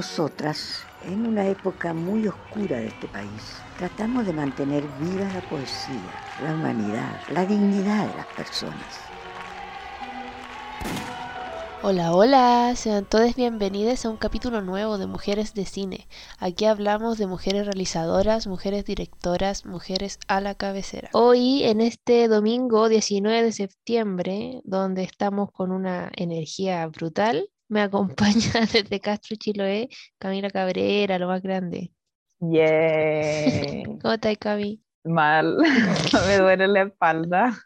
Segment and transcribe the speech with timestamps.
[0.00, 6.10] Nosotras, en una época muy oscura de este país, tratamos de mantener viva la poesía,
[6.42, 8.98] la humanidad, la dignidad de las personas.
[11.82, 16.08] Hola, hola, sean todos bienvenidos a un capítulo nuevo de Mujeres de Cine.
[16.38, 21.10] Aquí hablamos de mujeres realizadoras, mujeres directoras, mujeres a la cabecera.
[21.12, 28.52] Hoy, en este domingo 19 de septiembre, donde estamos con una energía brutal, me acompaña
[28.72, 29.88] desde Castro Chiloé
[30.18, 31.92] Camila Cabrera, lo más grande.
[32.40, 33.84] Yeah.
[34.02, 34.82] ¿Cómo estás, Cami?
[35.04, 35.56] Mal,
[36.26, 37.56] me duele la espalda.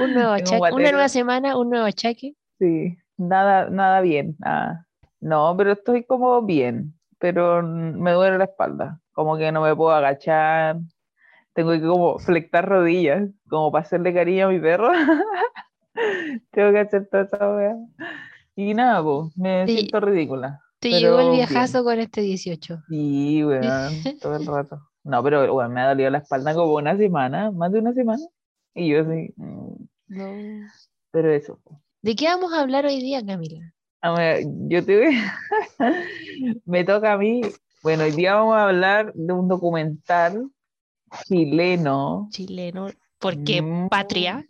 [0.00, 2.34] Un nuevo achaque, una nueva semana, un nuevo achaque.
[2.58, 4.36] Sí, nada, nada bien.
[4.44, 4.84] ah.
[5.20, 9.00] No, pero estoy como bien, pero me duele la espalda.
[9.12, 10.78] Como que no me puedo agachar.
[11.52, 14.90] Tengo que como flectar rodillas, como para hacerle cariño a mi perro.
[16.52, 17.76] Tengo que hacer toda esa wea.
[18.60, 19.72] Y nada, pues, me Sí.
[19.78, 20.60] siento ridícula.
[20.80, 21.36] Te Pero llegó el bien.
[21.48, 22.78] viajazo con este 18.
[22.88, 23.62] Sí, weón,
[24.22, 24.80] todo el rato.
[25.02, 28.22] No, pero weón, me ha dolido la espalda como una semana, más de una semana.
[28.74, 29.74] Y yo así, mm,
[30.08, 30.68] No.
[31.10, 31.58] pero eso.
[32.02, 33.72] ¿De qué vamos a hablar hoy día, Camila?
[34.16, 35.16] Ver, yo te voy-
[36.66, 37.40] me toca a mí.
[37.82, 40.50] Bueno, hoy día vamos a hablar de un documental
[41.26, 42.28] chileno.
[42.30, 43.88] Chileno, porque Mm.
[43.88, 44.44] patria.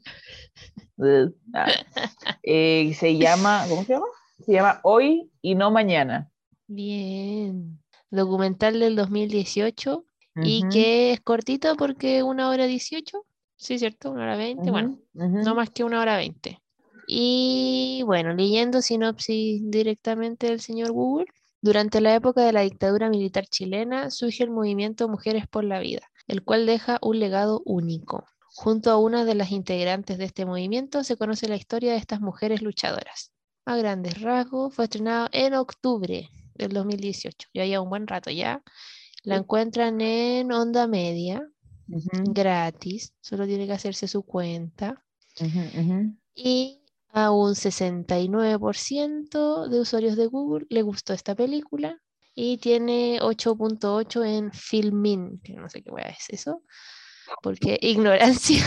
[2.43, 4.07] eh, se llama, ¿cómo se llama?
[4.45, 6.31] Se llama Hoy y no Mañana.
[6.67, 7.81] Bien.
[8.11, 10.05] Documental del 2018
[10.37, 13.25] y Ujú, que es cortito porque una hora 18.
[13.57, 14.11] Sí, ¿cierto?
[14.11, 14.71] Una hora 20.
[14.71, 16.61] Bueno, no más que una hora 20.
[17.07, 21.27] Y bueno, leyendo sinopsis directamente del señor Google.
[21.61, 26.09] Durante la época de la dictadura militar chilena surge el movimiento Mujeres por la Vida,
[26.27, 28.25] el cual deja un legado único.
[28.55, 32.21] Junto a una de las integrantes de este movimiento se conoce la historia de estas
[32.21, 33.33] mujeres luchadoras.
[33.67, 38.63] A grandes rasgos, fue estrenado en octubre del 2018, ya lleva un buen rato ya.
[39.25, 41.43] La encuentran en Onda Media,
[41.91, 45.05] Ujú, gratis, solo tiene que hacerse su cuenta.
[45.41, 45.99] ujú, ujú.
[46.35, 52.01] Y a un 69% de usuarios de Google le gustó esta película
[52.35, 56.63] y tiene 8.8 en Filmin, que no sé qué es eso,
[57.43, 58.65] porque ignorancia.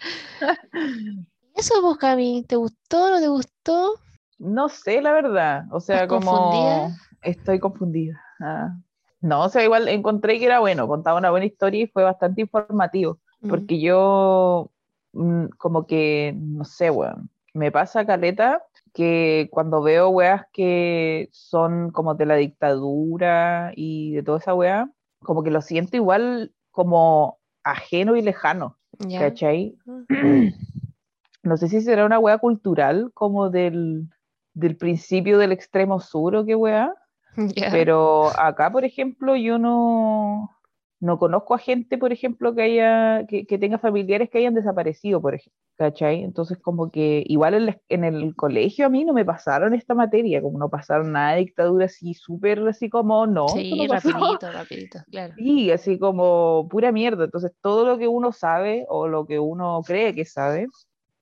[1.54, 3.94] Eso vos, Cami, ¿te gustó no te gustó?
[4.38, 5.64] No sé, la verdad.
[5.72, 6.96] O sea, ¿Estás como confundida?
[7.22, 8.22] estoy confundida.
[8.40, 8.76] Ah.
[9.20, 12.42] No, o sea, igual encontré que era bueno, contaba una buena historia y fue bastante
[12.42, 14.70] informativo, Mm, porque yo
[15.12, 21.90] mm, como que, no sé, weón, me pasa caleta que cuando veo weas que son
[21.92, 24.90] como de la dictadura y de toda esa wea,
[25.20, 28.78] como que lo siento igual como ajeno y lejano.
[29.18, 29.76] ¿cachai?
[29.84, 30.48] Mm,
[31.42, 34.08] no sé si será una weá cultural como del,
[34.54, 36.92] del principio del extremo sur o qué weá,
[37.36, 37.70] ya.
[37.70, 40.50] pero acá, por ejemplo, yo no,
[41.00, 45.20] no conozco a gente, por ejemplo, que haya, que, que tenga familiares que hayan desaparecido,
[45.20, 46.22] por ejemplo, ¿cachai?
[46.24, 49.94] Entonces, como que igual en, la- en el colegio a mí no me pasaron esta
[49.94, 54.50] materia, como no pasaron nada de dictadura así súper, así como, no, Sí, no rapidito,
[54.52, 55.34] rapidito, claro.
[55.36, 57.24] Sí, así como pura mierda.
[57.24, 60.66] Entonces, todo lo que uno sabe o lo que uno cree que sabe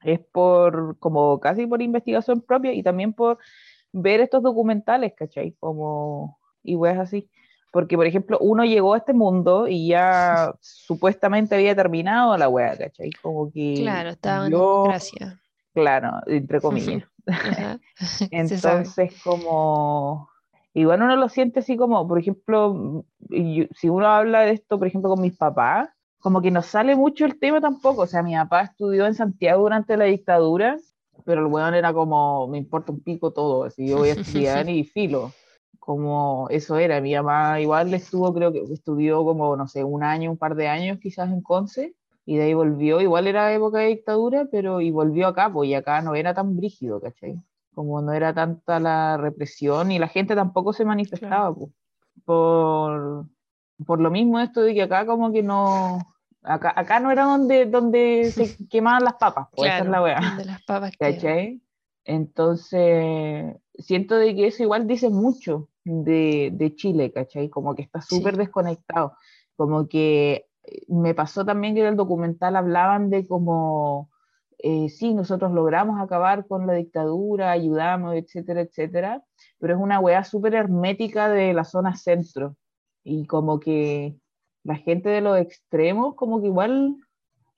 [0.03, 3.39] es por, como casi por investigación propia y también por
[3.93, 5.55] ver estos documentales, ¿cachai?
[5.61, 7.31] Como, y weas así.
[7.77, 12.75] Porque, por ejemplo, uno llegó a este mundo y ya supuestamente había terminado la wea,
[12.75, 13.11] ¿cachai?
[13.23, 15.39] Como que Claro, estaba en democracia.
[15.75, 17.05] claro, entre comillas.
[18.31, 20.27] Entonces, como,
[20.73, 24.89] igual uno lo siente así como, por ejemplo, yo- si uno habla de esto, por
[24.89, 28.01] ejemplo, con mis papás, como que no sale mucho el tema tampoco.
[28.03, 30.79] O sea, mi papá estudió en Santiago durante la dictadura,
[31.27, 34.67] pero el weón era como, me importa un pico todo, así yo voy a estudiar
[34.71, 35.35] y filo.
[35.79, 40.31] Como eso era, mi mamá igual estuvo, creo que estudió como, no sé, un año,
[40.31, 41.95] un par de años quizás en Conce,
[42.25, 45.75] y de ahí volvió, igual era época de dictadura, pero y volvió acá, pues y
[45.75, 47.41] acá no era tan brígido, ¿cachai?
[47.73, 51.71] Como no era tanta la represión y la gente tampoco se manifestaba, pues,
[52.25, 53.27] por,
[53.87, 55.99] por lo mismo esto de que acá como que no,
[56.43, 60.21] acá, acá no era donde, donde se quemaban las papas, pues esa es la weá.
[60.21, 60.93] donde las papas.
[60.99, 61.61] ¿cachai?
[62.07, 67.51] Entonces, siento de que eso igual dice mucho de, de Chile, ¿cachai?
[67.51, 68.39] Como que está súper Sí.
[68.39, 69.15] desconectado.
[69.57, 74.11] Como que eh, me pasó también que en el documental hablaban de como,
[74.59, 79.25] eh, sí, nosotros logramos acabar con la dictadura, ayudamos, etcétera, etcétera,
[79.59, 82.57] pero es una weá súper hermética de la zona centro.
[83.05, 84.17] Y como que
[84.65, 86.97] la gente de los extremos, como que igual,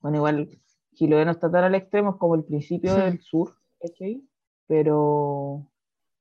[0.00, 0.48] bueno, igual
[0.94, 2.98] Chiloé no está tan al extremo, es como el principio Hmm.
[2.98, 4.27] del sur, ¿cachai?
[4.68, 5.66] Pero,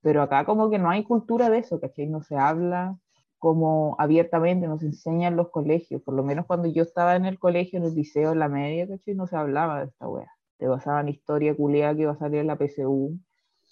[0.02, 2.08] pero acá como que no hay cultura de eso, ¿cachai?
[2.08, 2.98] No se habla
[3.38, 7.78] como abiertamente, nos enseñan los colegios, por lo menos cuando yo estaba en el colegio,
[7.78, 9.14] en el liceo, en la media, ¿cachai?
[9.14, 10.32] No se hablaba de esta wea.
[10.58, 13.20] Te basaban historia culiada que iba a salir en la PSU,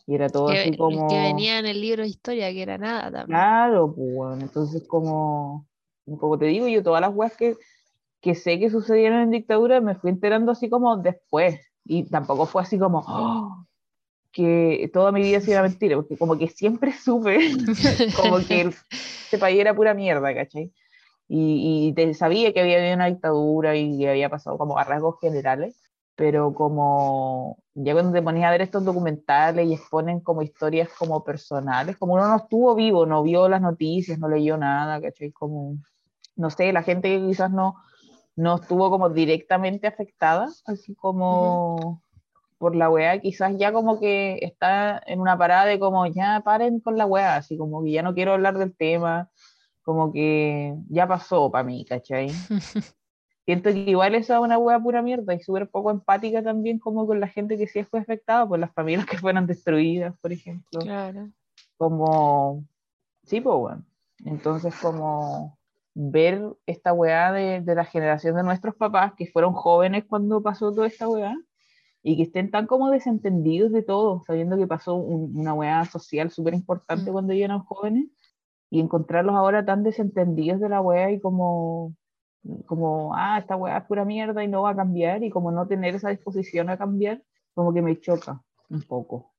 [0.05, 1.07] y era todo así como...
[1.07, 3.25] Que venía en el libro de historia, que era nada también.
[3.27, 5.65] Claro, pues bueno, entonces como,
[6.19, 7.55] como te digo, yo todas las weas que,
[8.21, 12.61] que sé que sucedieron en dictadura me fui enterando así como después, y tampoco fue
[12.61, 13.65] así como, ¡oh!
[14.35, 17.39] Que toda mi vida ha sido mentira, porque como que siempre supe
[18.15, 18.69] como que
[19.23, 20.71] este país era pura mierda, ¿cachai?
[21.27, 25.19] Y, y sabía que había habido una dictadura y que había pasado como a rasgos
[25.21, 25.81] generales,
[26.15, 31.23] pero como ya cuando te ponías a ver estos documentales y exponen como historias como
[31.23, 35.31] personales, como uno no estuvo vivo, no vio las noticias, no leyó nada, ¿cachai?
[35.31, 35.77] Como,
[36.35, 37.75] no sé, la gente que quizás no,
[38.35, 42.03] no estuvo como directamente afectada, así como
[42.65, 46.79] por la weá, quizás ya como que está en una parada de como ya paren
[46.79, 49.29] con la weá, así como que ya no quiero hablar del tema,
[49.83, 52.29] como que ya pasó para mí, ¿cachai?
[53.45, 57.05] Siento que igual esa es una weá pura mierda y súper poco empática también como
[57.05, 60.79] con la gente que sí fue afectada, por las familias que fueron destruidas, por ejemplo.
[60.79, 61.29] Claro.
[61.77, 62.65] Como,
[63.25, 63.85] sí, pues bueno.
[64.25, 65.55] Entonces como
[65.93, 70.71] ver esta weá de, de la generación de nuestros papás que fueron jóvenes cuando pasó
[70.71, 71.35] toda esta weá
[72.07, 76.53] y que estén tan como desentendidos de todo, sabiendo que pasó una weá social súper
[76.53, 77.13] importante mm.
[77.13, 78.05] cuando ellos eran jóvenes,
[78.69, 81.95] y encontrarlos ahora tan desentendidos de la weá y como,
[82.67, 85.65] como, ah, esta weá es pura mierda y no va a cambiar, y como no
[85.65, 87.23] tener esa disposición a cambiar,
[87.55, 89.33] como que me choca un poco.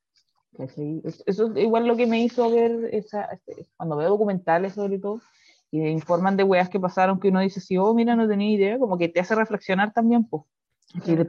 [0.59, 5.21] Eso es igual lo que me hizo ver esa, este, cuando veo documentales sobre todo,
[5.71, 8.51] y me informan de weas que pasaron que uno dice, sí, oh, mira, no tenía
[8.51, 10.43] idea, como que te hace reflexionar también, pues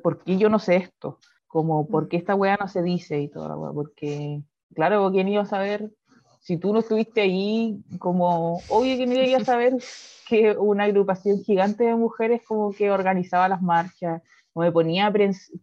[0.02, 3.30] por qué yo no sé esto, como por qué esta weá no se dice y
[3.30, 4.42] toda la weá, porque
[4.74, 5.92] claro, ¿quién iba a saber?
[6.40, 9.74] Si tú no estuviste ahí, como obvio no iba a saber
[10.28, 14.22] que una agrupación gigante de mujeres como que organizaba las marchas,
[14.54, 15.14] o me ponía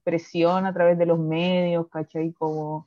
[0.04, 2.32] presión a través de los medios, ¿cachai?
[2.32, 2.86] Como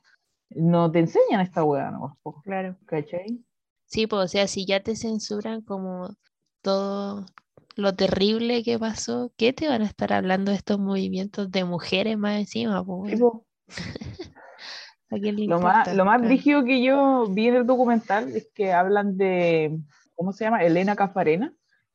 [0.50, 2.18] no te enseñan esta weá, ¿no?
[2.44, 2.76] Claro.
[2.86, 3.44] ¿Cachai?
[3.84, 6.08] Sí, pues, o sea, si ya te censuran como
[6.62, 7.26] todo
[7.78, 12.18] lo terrible que pasó, ¿qué te van a estar hablando de estos movimientos de mujeres
[12.18, 12.84] más encima?
[15.10, 19.78] lo, más, lo más rígido que yo vi en el documental es que hablan de,
[20.16, 20.64] ¿cómo se llama?
[20.64, 21.54] Elena Cafarena.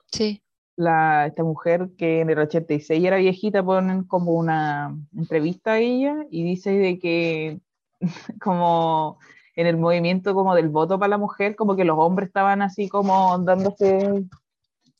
[0.09, 0.41] Sí.
[0.77, 6.15] La, esta mujer que en el 86 era viejita, ponen como una entrevista a ella
[6.31, 7.59] y dice de que
[8.41, 9.19] como
[9.57, 12.87] en el movimiento como del voto para la mujer, como que los hombres estaban así
[12.87, 14.23] como dándose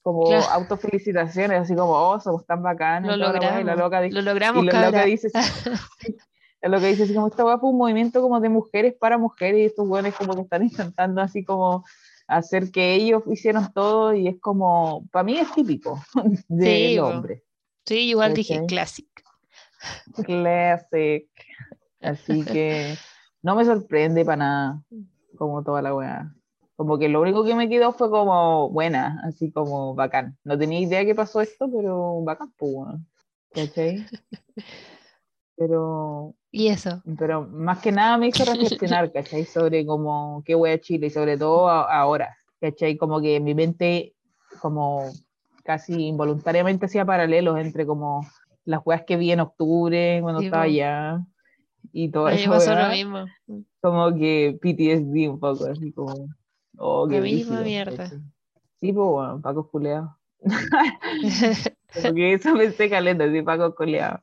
[0.04, 3.10] como autofelicitaciones, así como, oh, somos tan bacanes.
[3.10, 5.32] Lo logramos, y la loca lo logramos, y la loca dice,
[6.62, 9.66] lo que dice así como, esta fue un movimiento como de mujeres para mujeres y
[9.66, 11.86] estos buenos como que están intentando así como
[12.28, 16.04] hacer que ellos hicieron todo y es como, para mí es típico
[16.50, 17.44] de sí, hombre.
[17.86, 19.08] Sí, igual dije classic.
[20.24, 21.28] Classic.
[22.02, 22.96] Así que
[23.42, 24.84] no me sorprende para nada,
[25.38, 26.34] como toda la weá.
[26.76, 30.38] Como que lo único que me quedó fue como buena, así como bacán.
[30.44, 33.00] No tenía idea que pasó esto, pero bacán, pues,
[33.54, 34.06] ¿cachai?
[35.56, 36.34] Pero...
[36.52, 37.02] ¿Y eso?
[37.18, 39.46] Pero más que nada me hizo reflexionar, ¿cachai?
[39.46, 42.98] Sobre como qué a Chile y sobre todo ahora, ¿cachai?
[42.98, 44.16] Como que mi mente
[44.62, 45.12] como
[45.64, 48.26] casi involuntariamente hacía paralelos entre como
[48.66, 51.22] las weas que vi en octubre cuando estaba allá
[51.92, 52.50] y todo eso.
[52.50, 53.26] pasó lo mismo.
[53.82, 56.30] Como que PTSD un poco, así como
[56.78, 58.10] Oh, la misma mierda.
[58.10, 60.18] Sí, pues bueno, Paco culeado.
[62.02, 64.22] Porque eso me esté calenta, sí, Paco culeado.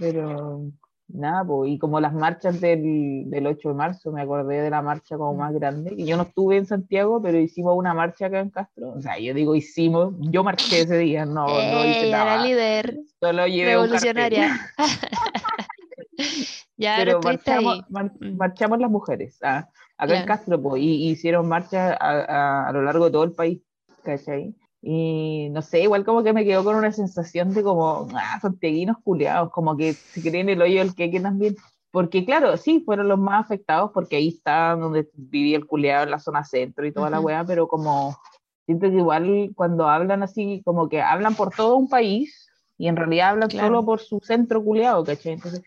[0.00, 0.72] Pero
[1.08, 4.82] nada, pues, y como las marchas del, del 8 de marzo, me acordé de la
[4.82, 8.40] marcha como más grande, y yo no estuve en Santiago, pero hicimos una marcha acá
[8.40, 12.34] en Castro, o sea, yo digo hicimos, yo marché ese día, no, no hice nada.
[12.34, 14.60] Era líder, Solo llevé revolucionaria.
[16.76, 18.36] ya, pero marchamos, mm.
[18.36, 23.06] marchamos, las mujeres, ah, acá en Castro, pues, y, hicieron marchas a, a, lo largo
[23.06, 23.60] de todo el país,
[24.02, 24.54] ¿cachai?
[24.82, 28.98] Y no sé, igual como que me quedó con una sensación de como, ah, santiaguinos
[29.02, 31.56] culeados, como que se creen el hoyo del queque también.
[31.90, 36.10] Porque claro, sí, fueron los más afectados porque ahí está donde vivía el culeado en
[36.10, 38.18] la zona centro y toda la weá, pero como
[38.66, 42.96] siento que igual cuando hablan así, como que hablan por todo un país y en
[42.96, 45.34] realidad hablan solo por su centro culeado, ¿cachai?
[45.34, 45.62] Entonces,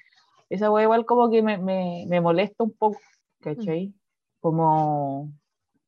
[0.49, 2.99] esa weá igual como que me, me, me molesta un poco,
[3.39, 3.93] ¿cachai?
[4.47, 5.29] Como,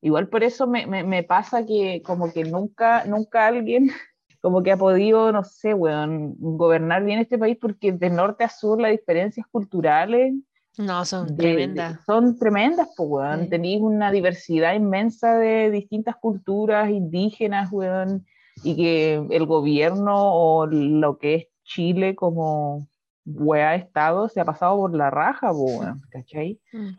[0.02, 3.90] igual por eso me, me, me, pasa que como que nunca, nunca alguien
[4.42, 8.50] como que ha podido, no sé, weón, gobernar bien este país porque de norte a
[8.50, 10.34] sur las diferencias culturales
[10.78, 12.00] No, son de- de- tremendas.
[12.06, 13.44] son tremendas, pues, weón.
[13.44, 13.50] Sí.
[13.50, 18.26] Tenéis una diversidad inmensa de distintas culturas indígenas, weón,
[18.62, 22.88] y que el gobierno o lo que es Chile como
[23.26, 26.60] weá Estado se ha pasado por la raja, weón, ¿cachai?
[26.74, 26.90] Mm.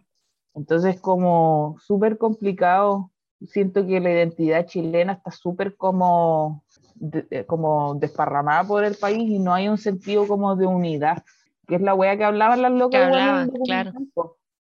[0.54, 3.10] Entonces, como súper complicado,
[3.46, 6.64] siento que la identidad chilena está súper como,
[6.96, 11.22] de- eh, como desparramada por el país y no hay un sentido como de unidad,
[11.66, 13.92] que es la wea que hablaban las locas Que hablaban, claro.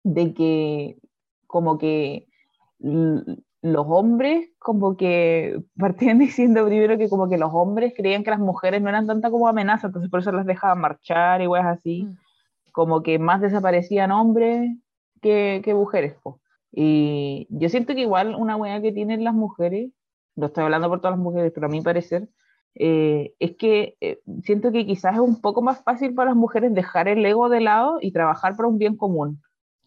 [0.03, 0.97] de que
[1.47, 2.27] como que
[2.79, 8.39] los hombres como que partían diciendo primero que como que los hombres creían que las
[8.39, 12.05] mujeres no eran tanta como amenaza, entonces por eso las dejaban marchar y weas así
[12.05, 12.17] Mm.
[12.71, 14.71] como que más desaparecían hombres
[15.21, 16.15] que, que mujeres.
[16.21, 16.41] po.
[16.71, 19.91] Y yo siento que igual una weá que tienen las mujeres,
[20.35, 22.29] no estoy hablando por todas las mujeres, pero a mi parecer,
[22.75, 26.73] eh, es que eh, siento que quizás es un poco más fácil para las mujeres
[26.73, 29.41] dejar el ego de lado y trabajar para un bien común.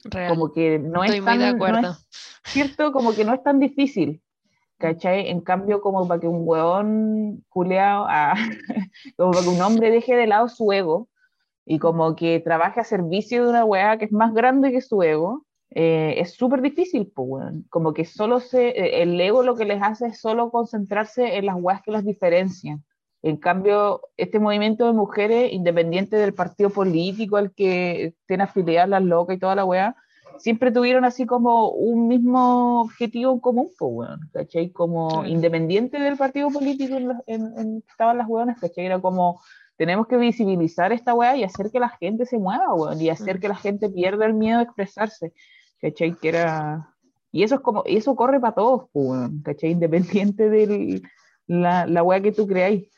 [0.05, 0.29] Real.
[0.29, 1.91] Como que no Estoy es muy tan, de no acuerdo.
[1.91, 2.07] es
[2.45, 4.21] cierto, como que no es tan difícil.
[4.77, 5.31] ¿Cachai?
[5.31, 8.35] En cambio, como para que un weón culeado, ah,
[9.17, 11.09] como para que un hombre deje de lado su ego
[11.67, 15.03] y como que trabaje a servicio de una weá que es más grande que su
[15.03, 17.65] ego, eh, es súper difícil, pues, weón.
[17.71, 21.47] Como que solo se, eh, el ego lo que les hace es solo concentrarse en
[21.47, 22.85] las weas que los diferencian.
[23.23, 29.03] En cambio, este movimiento de mujeres, independiente del partido político al que estén afiliadas las
[29.03, 29.97] locas y toda la weá,
[30.39, 34.71] siempre tuvieron así como un mismo objetivo en común, pues, weón, ¿cachai?
[34.71, 38.85] Como independiente del partido político en, en- estaban las weonas, ¿cachai?
[38.87, 39.41] Era como,
[39.77, 43.37] tenemos que visibilizar esta weá y hacer que la gente se mueva, weón, y hacer
[43.37, 43.41] Mm.
[43.41, 45.33] que la gente pierda el miedo de expresarse,
[45.81, 46.15] ¿cachai?
[46.15, 46.91] Que era...
[47.33, 49.71] Y eso es como, eso corre para todos, weón, ¿cachai?
[49.73, 51.03] Independiente de
[51.47, 52.89] la, la weá que tú creáis,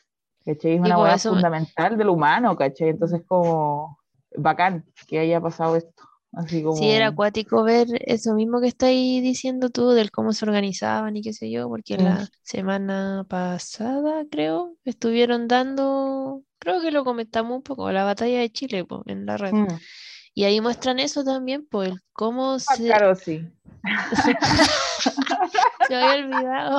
[0.44, 0.72] ¿cachai?
[0.72, 2.90] Es Sí, una weá eso fundamental del humano, ¿cachai?
[2.90, 3.98] Entonces como
[4.36, 6.02] bacán que haya pasado esto.
[6.32, 6.76] Así como...
[6.76, 11.22] Sí, era acuático ver eso mismo que estáis diciendo tú, del cómo se organizaban y
[11.22, 12.02] qué sé yo, porque Mm.
[12.04, 18.50] la semana pasada, creo, estuvieron dando, creo que lo comentamos un poco, la batalla de
[18.50, 19.52] Chile, po, en la red.
[19.52, 19.68] Mm.
[20.34, 23.46] Y ahí muestran eso también, pues, cómo Ah, se, claro, sí.
[25.86, 26.78] se había olvidado.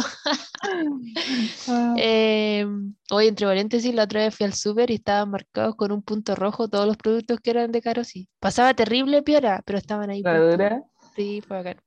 [1.98, 2.66] Eh,
[3.12, 6.36] hoy, entre paréntesis, la otra vez fui al súper y estaban marcados con un punto
[6.36, 8.28] rojo todos los productos que eran de Carosi.
[8.40, 10.22] Pasaba terrible piora, pero estaban ahí.
[10.22, 10.84] La.
[11.16, 11.82] Sí, fue bacán.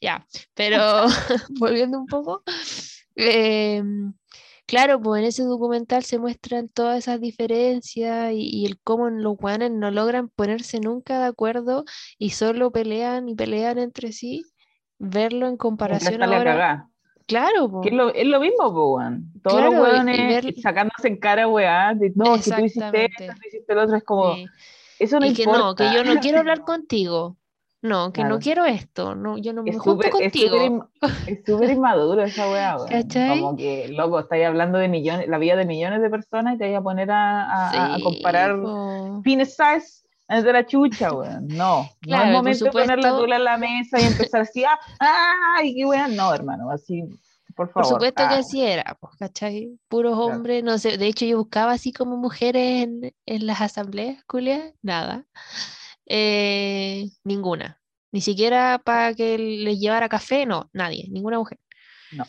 [0.00, 1.06] Ya, pero
[1.60, 2.42] volviendo un poco,
[3.14, 4.14] em,
[4.66, 9.36] claro, pues en ese documental se muestran todas esas diferencias y, y el cómo los
[9.36, 11.84] guanes no logran ponerse nunca de acuerdo
[12.18, 14.44] y solo pelean y pelean entre sí.
[14.98, 16.88] Verlo en comparación ahora.
[17.26, 19.32] Claro, Que es po, lo, es lo mismo, po, weón.
[19.42, 23.24] Todos Claro, los weones ver- sacándose en cara, weá, de no, que tú hiciste esto,
[23.34, 24.46] tú hiciste lo otro, es como, sí.
[24.98, 25.58] eso no Y que importa.
[25.58, 27.36] no, que yo no quiero hablar contigo.
[27.82, 28.40] No, que no Claro.
[28.40, 29.14] quiero esto.
[29.16, 30.88] No, yo no me Es junto súper contigo.
[31.26, 32.76] es súper inmaduro esa weá.
[32.88, 33.28] ¿Cachai?
[33.28, 36.64] Como que, loco, estáis hablando de millones, la vida de millones de personas y te
[36.66, 39.20] vais a poner a, a- a Sí, comparar po.
[39.24, 41.48] penis size de la chucha, weón.
[41.48, 44.04] No, Claro, no es por momento de poner la supuesto- tula en la mesa y
[44.04, 44.78] empezar así, ah,
[45.58, 46.14] ay, qué weón.
[46.14, 47.02] No, hermano, así,
[47.56, 47.88] por Por favor.
[47.88, 49.76] supuesto que ah, así era, pues, ¿cachai?
[49.88, 50.36] Puros Claro.
[50.36, 54.72] hombres, no sé, de hecho yo buscaba así como mujeres en, en las asambleas, culias,
[54.82, 55.26] nada.
[56.06, 57.80] Eh, ninguna.
[58.12, 61.58] Ni siquiera para que les llevara café, no, nadie, ninguna mujer.
[62.12, 62.24] No.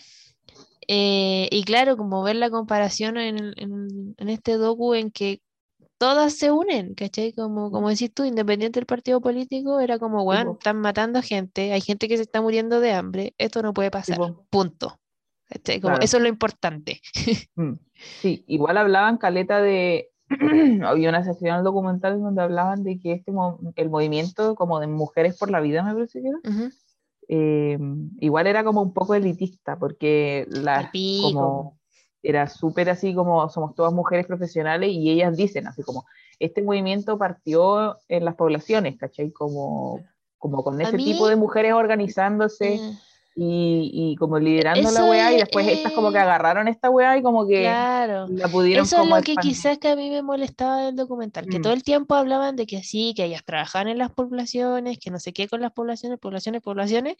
[0.88, 5.42] Eh, y claro, como ver la comparación en, en- en este docu en que
[5.98, 7.34] todas se unen, ¿cachai?
[7.34, 10.58] Como, como decís tú, independiente del partido político, era como, bueno, po.
[10.60, 14.18] están matando gente, hay gente que se está muriendo de hambre, esto no puede pasar,
[14.18, 14.46] po.
[14.50, 15.00] punto.
[15.50, 16.02] Como, Claro.
[16.02, 17.02] eso es lo importante.
[17.56, 17.74] Mm,
[18.22, 20.10] Sí, igual hablaban caleta de.
[20.86, 23.32] Había una sección del documental donde hablaban de que este
[23.76, 26.70] el movimiento como de mujeres por la vida, me parece que era, Ujú.
[27.28, 27.80] eh,
[28.20, 30.90] igual era como un poco elitista, porque las
[31.22, 31.78] como
[32.22, 36.06] era súper así como somos todas mujeres profesionales y ellas dicen así como
[36.40, 39.32] este movimiento partió en las poblaciones, ¿cachai?
[39.32, 40.00] Como,
[40.38, 42.98] como con ese mí- tipo de mujeres organizándose Mm,
[43.36, 46.90] y, y como liderando la weá y es- después estas como que eh, agarraron esta
[46.90, 48.28] weá y como que Claro.
[48.28, 51.60] la pudieron Eso es lo que quizás que a mí me molestaba del documental, que
[51.60, 51.62] Mm.
[51.64, 55.20] todo el tiempo hablaban de que sí, que ellas trabajaban en las poblaciones, que no
[55.20, 57.16] sé qué con las poblaciones, poblaciones, poblaciones,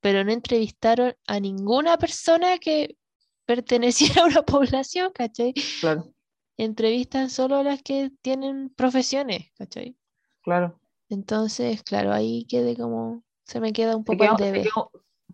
[0.00, 2.96] pero no entrevistaron a ninguna persona que
[3.44, 5.52] perteneciera a una población, ¿cachai?
[5.80, 6.10] Claro,
[6.56, 9.96] Entrevistan solo a las que tienen profesiones, ¿cachai?
[10.42, 10.78] claro.
[11.08, 14.70] Entonces, claro, ahí quedé como, se me queda un poco se debe.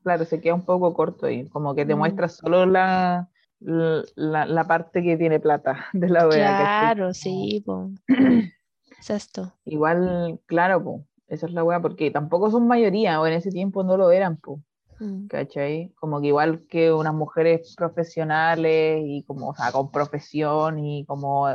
[0.07, 1.99] Claro, se queda un poco corto ahí, como que te Mm.
[1.99, 6.39] muestra solo la, la, la parte que tiene plata de la ¿cachai?
[6.39, 7.91] Claro, sí, po.
[8.87, 9.53] Exacto.
[9.65, 13.83] Igual, claro, po, esa es la weá, porque tampoco son mayoría, o en ese tiempo
[13.83, 14.61] no lo eran, po,
[15.01, 15.27] Mm.
[15.27, 15.93] ¿cachai?
[15.97, 21.49] Como que igual que unas mujeres profesionales y como, o sea, con profesión y como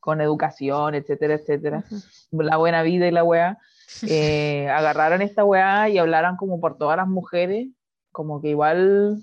[0.00, 2.42] con educación, etcétera, etcétera, Ujú.
[2.42, 3.56] la buena vida y la weá,
[4.10, 7.68] eh, agarraron esta weá y hablaran como por todas las mujeres,
[8.14, 9.18] como que igual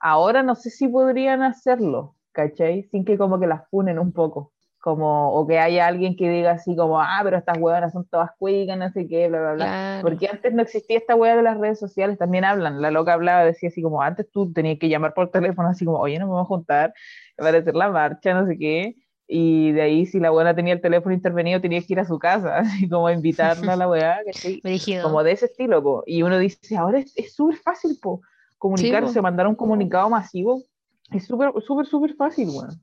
[0.00, 2.82] ahora no sé si podrían hacerlo, ¿cachai?
[2.90, 6.50] Sin que como que las funen un poco, como, o que haya alguien que diga
[6.50, 9.64] así como, ah, pero estas weonas son todas cuicas, no sé qué, bla, bla, bla.
[9.64, 10.02] Claro.
[10.02, 13.44] Porque antes no existía esta weá de las redes sociales, también hablan, la loca hablaba,
[13.44, 16.46] decía así como, antes tú tenías que llamar por teléfono, así como, oye, nos vamos
[16.46, 16.92] a juntar
[17.36, 18.96] para hacer la marcha, no sé qué,
[19.28, 22.18] y de ahí si la buena tenía el teléfono intervenido, tenías que ir a su
[22.18, 23.86] casa, así como a invitarla a la.
[24.62, 25.04] Brígido.
[25.04, 26.02] como de ese estilo, po.
[26.06, 28.20] y uno dice, ahora es súper fácil, po,
[28.62, 29.22] comunicarse, po.
[29.22, 30.62] mandar un comunicado masivo,
[31.10, 32.80] es súper, súper, súper fácil, weón,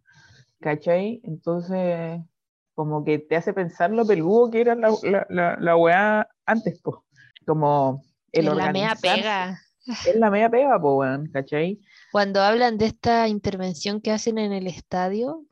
[0.60, 1.22] ¿cachai?
[1.24, 2.22] Entonces,
[2.76, 6.80] como que te hace pensar lo peludo que era la, la, la, la weá antes,
[6.82, 7.06] po,
[7.46, 9.02] como el Es la mea organizarse.
[9.22, 9.60] pega.
[10.06, 11.80] Es la media pega, po, weón, ¿cachai?
[12.12, 15.46] Cuando hablan de esta intervención que hacen en el estadio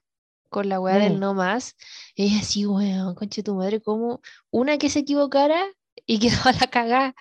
[0.50, 1.19] con la weá del Mm.
[1.19, 1.75] no más,
[2.15, 5.60] es así, weón, conche tu madre, como una que se equivocara
[6.05, 7.15] y quedó a la cagada.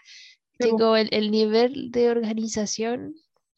[0.61, 3.15] Chico, el, el nivel de organización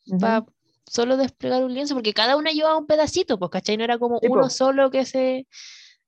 [0.07, 0.19] Ujú.
[0.19, 0.47] para
[0.87, 3.76] solo desplegar un lienzo, porque cada una llevaba un pedacito, pues, ¿cachai?
[3.76, 5.47] No era como uno solo que se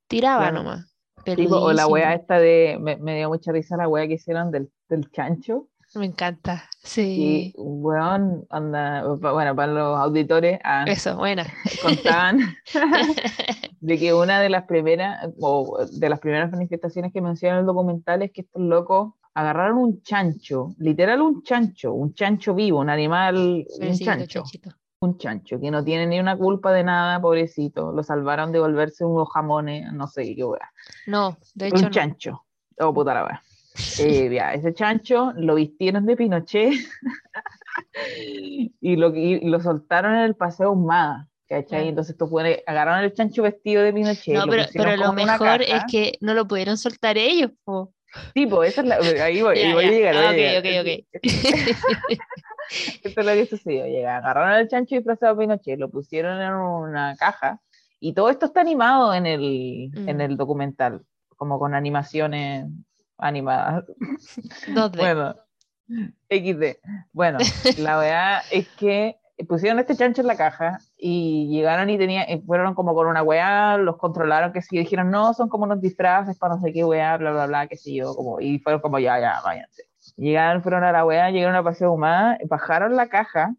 [0.07, 0.55] tiraba Claro.
[0.63, 0.87] nomás.
[1.23, 4.15] Sí, po, o la weá esta de, me, me dio mucha risa la weá que
[4.15, 6.67] hicieron del, del chancho, Me encanta.
[6.83, 7.53] y Sí.
[7.57, 11.45] weón, anda, bueno, para los auditores, ah, Eso, buena.
[11.83, 12.39] contaban
[13.81, 18.23] de que una de las primeras, o de las primeras manifestaciones que menciona el documental
[18.23, 23.65] es que estos locos agarraron un chancho, literal un chancho, un chancho vivo, un animal,
[23.79, 24.69] un chancho, chanchito.
[25.01, 29.05] un chancho, que no tiene ni una culpa de nada, pobrecito, lo salvaron de volverse
[29.05, 30.71] unos jamones, no sé qué weá.
[31.07, 31.89] No, de hecho un no.
[31.89, 32.45] chancho.
[32.79, 33.43] Oh, puta la wea.
[33.99, 36.73] Eh, ya, ese chancho lo vistieron de Pinochet
[38.81, 41.27] y lo, y lo soltaron en el paseo Humada.
[41.47, 41.89] ¿Cachai?
[41.89, 44.35] Entonces tú puedes agarraron el chancho vestido de Pinochet.
[44.35, 47.93] No, lo pero, pusieron pero lo mejor es que no lo pudieron soltar ellos, po.
[48.33, 50.15] Sí, pues, esa es la, ahí voy, Ya, ahí voy a llegar.
[50.15, 50.85] voy Ah, ok, llegar.
[50.85, 51.21] ok,
[53.03, 53.85] Esto es lo que sucedió.
[53.85, 57.59] Llega, agarraron al chancho disfrazado de Pinochet, lo pusieron en una caja
[57.99, 60.21] y todo esto está animado en el, en Mm.
[60.21, 61.01] el documental,
[61.35, 62.65] como con animaciones
[63.17, 63.83] animadas.
[64.67, 64.97] 2D.
[64.97, 65.35] Bueno,
[66.29, 66.77] XD.
[67.11, 67.39] Bueno,
[67.77, 69.17] la verdad es que
[69.47, 73.23] pusieron este chancho en la caja y llegaron y tenían, y fueron como con una
[73.23, 76.83] weá, los controlaron, que sí, dijeron, no, son como unos disfraces para no sé qué
[76.83, 79.83] weá, bla, bla, bla, qué sé yo, como, y fueron como, ya, ya, váyanse.
[80.17, 83.55] Llegaron, fueron a la weá, llegaron a Paseo Humada, bajaron la caja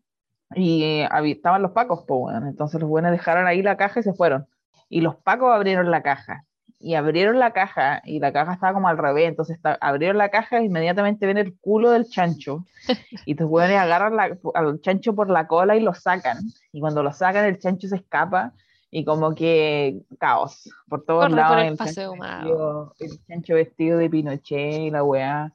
[0.55, 2.47] y eh, estaban los pacos, pues, weón.
[2.47, 4.47] Entonces los buenos dejaron ahí la caja y se fueron.
[4.89, 6.45] Y los pacos abrieron la caja.
[6.85, 9.29] Y abrieron la caja y la caja estaba como al revés.
[9.29, 12.67] Entonces está- abrieron la caja e inmediatamente ven el culo del chancho.
[13.27, 16.39] Y los buenos agarran la- al chancho por la cola y lo sacan.
[16.73, 18.53] Y cuando lo sacan, el chancho se escapa.
[18.91, 21.53] Y como que caos por todos Corre lados.
[21.57, 25.53] por el el, paseo chancho vestido, el chancho vestido de Pinochet y la weá.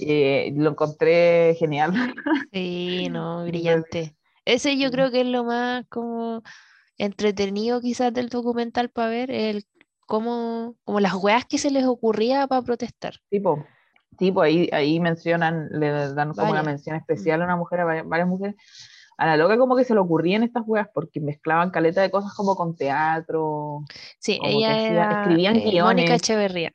[0.00, 1.92] Eh, lo encontré genial.
[2.52, 4.16] Sí, no, brillante.
[4.44, 6.42] Ese yo creo que es lo más como
[6.98, 9.64] entretenido quizás del documental para ver, el
[10.06, 13.14] cómo, como las weas que se les ocurría para protestar.
[13.28, 13.64] Tipo,
[14.16, 16.64] tipo ahí, ahí mencionan, le dan como una Varias.
[16.66, 18.56] mención especial a una mujer, a varias, varias mujeres.
[19.18, 22.34] A la loca como que se le ocurrían estas weas porque mezclaban caleta de cosas
[22.34, 23.80] como con teatro,
[24.18, 26.10] Sí, ella hacía- era escribían eh, Mónica guiones.
[26.10, 26.72] Echeverría,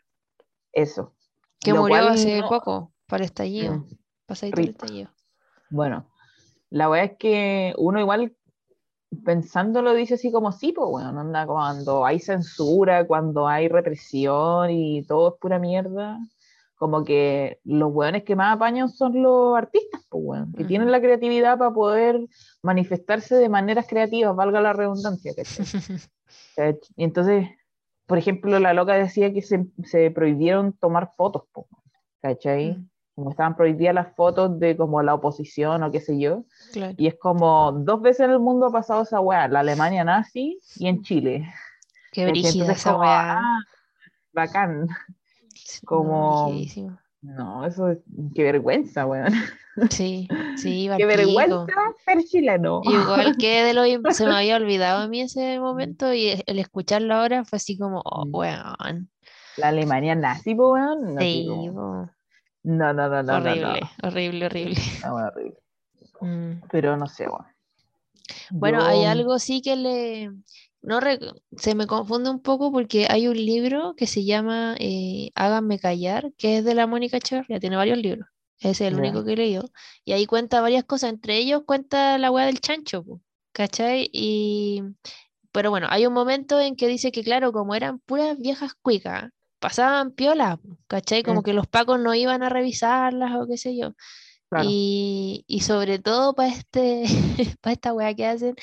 [0.73, 1.13] eso.
[1.59, 3.85] que Lo murió cual hace no- poco, para estallido, Mm,
[4.25, 5.11] pasadito el estallido.
[5.69, 6.09] Bueno,
[6.71, 8.35] la wea es que uno igual
[9.23, 15.03] pensándolo dice así como sí, pues bueno, anda cuando hay censura, cuando hay represión y
[15.03, 16.19] todo es pura mierda,
[16.75, 20.99] como que los weones que más apañan son los artistas, pues weón, que tienen la
[20.99, 22.19] creatividad para poder
[22.63, 25.65] manifestarse de maneras creativas, valga la redundancia, ¿cachai?
[26.55, 26.77] ¿Cach?
[26.95, 27.49] Y entonces,
[28.07, 31.67] por ejemplo, la loca decía que se, se prohibieron tomar fotos, po,
[32.21, 32.71] ¿cachai?
[32.71, 36.95] Mm, Como estaban prohibidas las fotos de como la oposición o qué sé yo, claro.
[36.97, 40.59] y es como dos veces en el mundo ha pasado esa weá, la Alemania nazi
[40.77, 41.53] y en Chile.
[42.11, 43.37] Qué brígida esa como, weá.
[43.39, 43.59] ah,
[44.33, 44.87] bacán.
[45.85, 46.53] Como-.
[47.21, 47.99] No, eso es,
[48.33, 49.33] qué vergüenza, weón.
[49.89, 51.65] Sí, sí, Qué vergüenza
[52.03, 52.81] ser chileno.
[52.83, 56.59] Igual que de lo se me había olvidado a mí ese momento y e- el
[56.59, 58.35] escucharlo ahora fue así como, oh, Mm.
[58.35, 59.09] weón.
[59.57, 61.13] La Alemania nazi, weón.
[61.15, 62.09] No, Sí, tipo,
[62.63, 63.39] no, no, no, no, no, no.
[63.51, 64.75] horrible, horrible, horrible.
[65.03, 65.57] No, bueno, horrible.
[66.21, 66.61] Mm.
[66.71, 67.27] Pero no sé.
[68.51, 70.31] Bueno, hay Yo- algo sí que le,
[70.81, 75.31] no rec- se me confunde un poco porque hay un libro que se llama eh,
[75.35, 78.27] Háganme callar, que es de la Mónica Echeverría, tiene varios libros.
[78.59, 78.99] Ese es el Ya.
[78.99, 79.69] único que he leído.
[80.05, 83.03] Y ahí cuenta varias cosas, entre ellos cuenta la weá del chancho,
[83.53, 84.07] ¿cachai?
[84.13, 84.83] Y,
[85.51, 89.31] pero bueno, hay un momento en que dice que, claro, como eran puras viejas cuicas,
[89.61, 91.23] pasaban piola, ¿cachai?
[91.23, 91.43] Como Mm.
[91.43, 93.93] que los pacos no iban a revisarlas o qué sé yo.
[94.49, 94.69] Claro.
[94.69, 97.03] Y, y sobre todo para este,
[97.61, 98.55] para esta weá que hacen,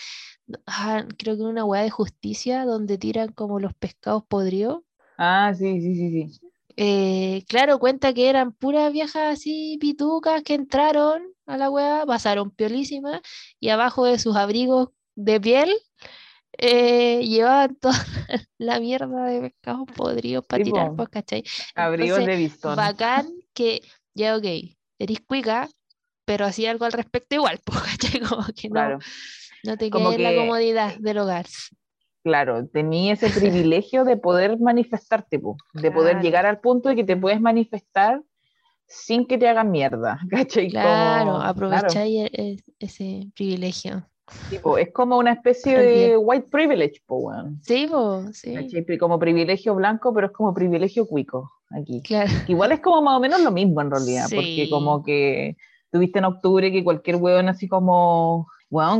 [0.66, 4.80] ah, creo que una weá de justicia donde tiran como los pescados podridos.
[5.18, 6.40] Ah, sí, sí, sí, sí.
[6.76, 12.50] Eh, claro, cuenta que eran puras viejas así pitucas que entraron a la weá, pasaron
[12.52, 13.20] piolísimas
[13.58, 15.74] y abajo de sus abrigos de piel
[16.58, 17.94] eh, llevaban toda
[18.58, 21.44] la mierda de pescados podridos para Sí, tirar, pues, ¿cachai?
[21.74, 22.76] Abrigos de Bistón.
[22.76, 23.80] Bacán que,
[24.14, 24.44] ya ok,
[24.98, 25.68] eres cuica,
[26.24, 28.20] pero hacía algo al respecto igual, pues, ¿cachai?
[28.20, 28.98] Como que no, Claro,
[29.64, 31.46] no te quedes en la que- comodidad del hogar.
[32.24, 33.30] claro, tenía ese
[33.64, 36.22] privilegio de poder manifestarte, po, de poder Claro.
[36.24, 38.20] llegar al punto de que te puedes manifestar
[38.86, 40.70] sin que te hagan mierda, ¿cachai?
[40.70, 44.08] Claro, Como- aprovecháis e- e- ese privilegio.
[44.78, 47.60] Es como una especie de white privilege, po, weón.
[47.62, 52.02] Sí, pues, sí, Como privilegio blanco, pero es como privilegio cuico aquí.
[52.02, 52.30] claro.
[52.46, 54.70] Igual es como más o menos lo mismo en realidad, porque Sí.
[54.70, 55.56] como que
[55.90, 58.46] tuviste en octubre que cualquier weón así como,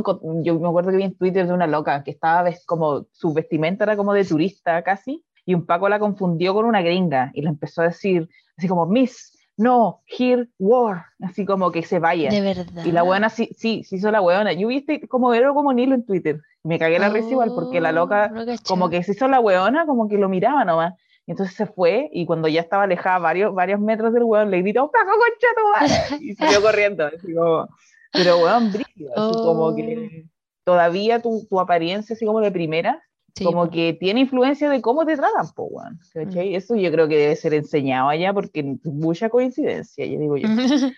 [0.03, 3.33] co- yo me acuerdo que vi en Twitter de una loca que estaba como, su
[3.33, 7.41] vestimenta era como de turista casi, y un Paco la confundió con una gringa y
[7.41, 12.29] le empezó a decir así como, Miss, no, here, war, así como que se vaya.
[12.29, 12.85] De verdad.
[12.85, 14.53] Y la weona sí, sí, sí hizo la weona.
[14.53, 16.41] Yo viste como Vero como Nilo en Twitter.
[16.63, 18.57] Me cagué la risa igual porque la Oh, loca no cachaba.
[18.67, 20.93] como que se hizo la weona, como que lo miraba nomás.
[21.27, 24.61] Y entonces se fue y cuando ya estaba alejada varios, varios metros del weón, le
[24.61, 26.15] gritó, ¡Paco, concha tu!
[26.23, 27.05] Y salió corriendo.
[27.05, 27.67] Así como,
[28.13, 29.75] pero weón, brígido, así como Oh.
[29.75, 30.25] que
[30.63, 33.01] todavía tu, tu apariencia así como de primera,
[33.35, 35.99] Sí, como que tiene influencia de cómo te tratan, po, weón.
[36.13, 36.55] ¿cachai?
[36.55, 40.47] Eso yo creo que debe ser enseñado allá porque mucha coincidencia, ya digo yo.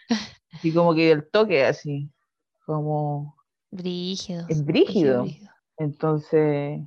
[0.53, 2.09] Así como que el toque así,
[2.65, 3.35] como...
[3.71, 4.45] Brígido.
[4.49, 5.23] Es brígido.
[5.23, 5.49] brígido.
[5.77, 6.81] Entonces,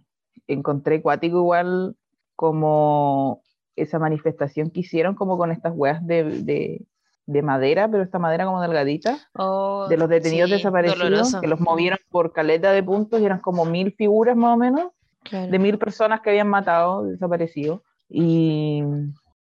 [0.47, 1.97] encontré cuático igual
[2.37, 3.43] como
[3.77, 6.87] esa manifestación que hicieron como con estas weas de, de,
[7.27, 11.41] de madera, pero esta madera como delgadita, Oh, de los detenidos sí, desaparecidos, doloroso.
[11.41, 14.93] que los movieron por caleta de puntos y eran como mil figuras más o menos,
[15.25, 15.51] Claro.
[15.51, 17.83] de mil personas que habían matado, desaparecido.
[18.09, 18.83] Y,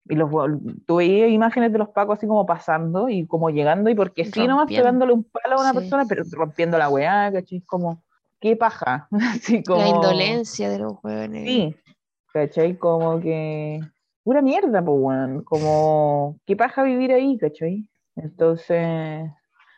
[0.09, 0.29] y los,
[0.85, 4.45] tú veías imágenes de los pacos así como pasando y como llegando y porque sí
[4.45, 5.77] nomás pegándole un palo a una Sí.
[5.79, 7.61] persona, pero rompiendo la weá, ¿cachai?
[7.61, 8.03] Como,
[8.39, 9.07] qué paja.
[9.11, 11.45] Así como, La indolencia de los hueones.
[11.45, 11.75] Sí,
[12.33, 12.77] ¿cachai?
[12.77, 13.79] Como que
[14.23, 15.43] pura mierda, pues, weón.
[15.43, 17.87] Como, qué paja vivir ahí, ¿cachai?
[18.15, 19.29] Entonces,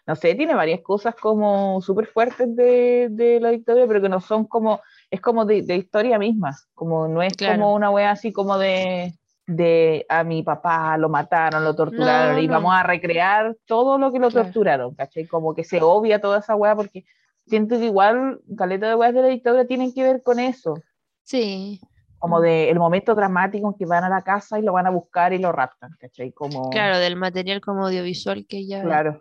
[0.07, 4.19] no sé, tiene varias cosas como súper fuertes de, de la dictadura, pero que no
[4.19, 4.81] son como,
[5.11, 7.59] es como de, de historia misma, como no es Claro.
[7.59, 9.13] como una wea así como de,
[9.45, 12.53] de a mi papá lo mataron, lo torturaron No, y no.
[12.53, 14.45] vamos a recrear todo lo que lo Claro.
[14.45, 15.27] torturaron, ¿cachai?
[15.27, 17.03] Como que se obvia toda esa wea porque
[17.45, 20.75] siento que igual caleta de weas de la dictadura tienen que ver con eso
[21.23, 21.79] Sí,
[22.17, 24.91] como de el momento dramático en que van a la casa y lo van a
[24.91, 26.31] buscar y lo raptan, ¿cachai?
[26.31, 28.81] Como, claro, del material como audiovisual que ya.
[28.81, 29.19] claro,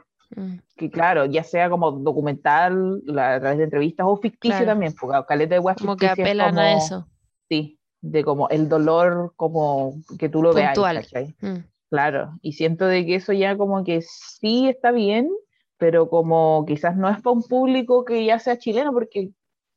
[0.77, 4.67] que claro, ya sea como documental, la- a través de entrevistas o ficticio Claro.
[4.73, 7.07] también, porque caleta de Como que apelan a eso.
[7.49, 10.97] Sí, de como el dolor, como que tú lo veas, Puntual.
[10.97, 11.35] ¿cachai?
[11.41, 15.29] Mm, Claro, y siento de que eso ya como que sí está bien,
[15.77, 19.31] pero como quizás no es para un público que ya sea chileno, porque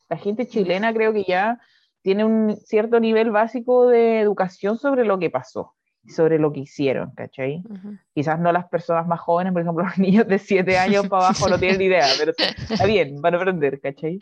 [0.09, 1.59] la gente chilena creo que ya
[2.03, 5.73] tiene un cierto nivel básico de educación sobre lo que pasó,
[6.07, 7.63] sobre lo que hicieron, ¿cachai?
[7.69, 7.97] ujú.
[8.13, 11.47] Quizás no las personas más jóvenes, por ejemplo, los niños de 7 años para abajo
[11.49, 14.19] no tienen idea, pero está- bien, van a aprender, ¿cachai?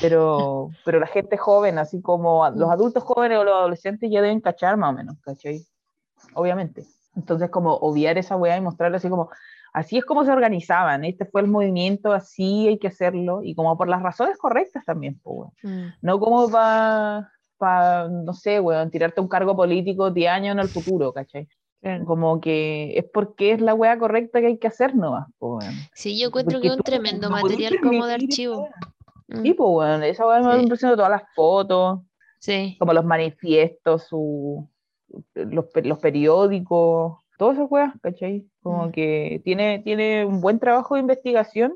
[0.00, 2.72] Pero, pero la gente joven, así como los Mm.
[2.72, 5.62] adultos jóvenes o los adolescentes ya deben cachar más o menos, ¿cachai?
[6.34, 6.84] Obviamente.
[7.16, 9.30] Entonces, como obviar esa weá y mostrarle así como,
[9.72, 13.76] así es como se organizaban, este fue el movimiento, así hay que hacerlo, y como
[13.76, 15.50] por las razones correctas también, pues.
[15.62, 17.30] Mm, No como para,
[17.60, 21.46] pa, no sé, weón, tirarte un cargo político 10 años en el futuro, ¿cachai?
[21.82, 22.04] claro.
[22.06, 25.66] Como que es porque es la weá correcta que hay que hacer nomás, pues.
[25.94, 28.68] Sí, yo encuentro Porque que es un tremendo no material como de archivo.
[29.28, 30.62] Mm, Sí, pues, weón, esa weá me Sí.
[30.62, 32.00] impresionó todas las fotos,
[32.40, 34.66] Sí, como los manifiestos, su,
[35.34, 38.46] los, los periódicos, todas esas weas, ¿cachai?
[38.62, 38.92] Como Mm.
[38.92, 41.74] que tiene, tiene un buen trabajo de investigación,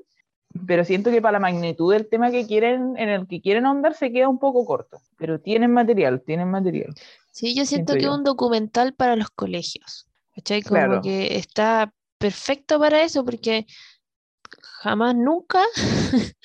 [0.66, 3.94] pero siento que para la magnitud del tema que quieren, en el que quieren ahondar
[3.94, 4.98] se queda un poco corto.
[5.18, 6.94] Pero tienen material, tienen material.
[7.32, 10.06] Sí, yo siento Siento que es un documental para los colegios.
[10.34, 10.62] ¿Cachai?
[10.62, 11.00] Como Claro.
[11.02, 13.66] que está perfecto para eso, porque
[14.82, 15.60] jamás nunca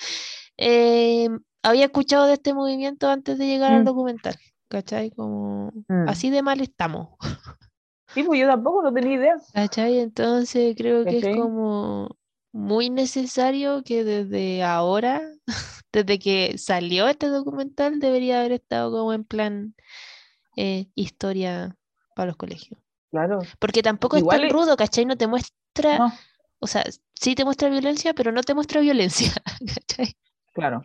[0.56, 1.28] eh,
[1.62, 3.86] había escuchado de este movimiento antes de llegar al Mm.
[3.86, 4.36] documental,
[4.68, 5.10] ¿cachai?
[5.10, 6.08] Como Mm.
[6.08, 7.08] así de mal estamos,
[8.14, 9.36] Sí, pues yo tampoco no tenía idea.
[9.54, 10.00] ¿cachai?
[10.00, 12.16] Entonces creo que es como
[12.52, 15.22] muy necesario que desde ahora,
[15.92, 19.74] desde que salió este documental, debería haber estado como en plan
[20.56, 21.76] eh, historia
[22.14, 22.78] para los colegios.
[23.10, 23.40] Claro.
[23.58, 25.04] Porque tampoco es tan es- rudo, ¿cachai?
[25.04, 26.12] No te muestra, No,
[26.60, 26.84] o sea,
[27.14, 29.32] sí te muestra violencia, pero no te muestra violencia,
[29.74, 30.14] ¿cachai?
[30.52, 30.82] claro.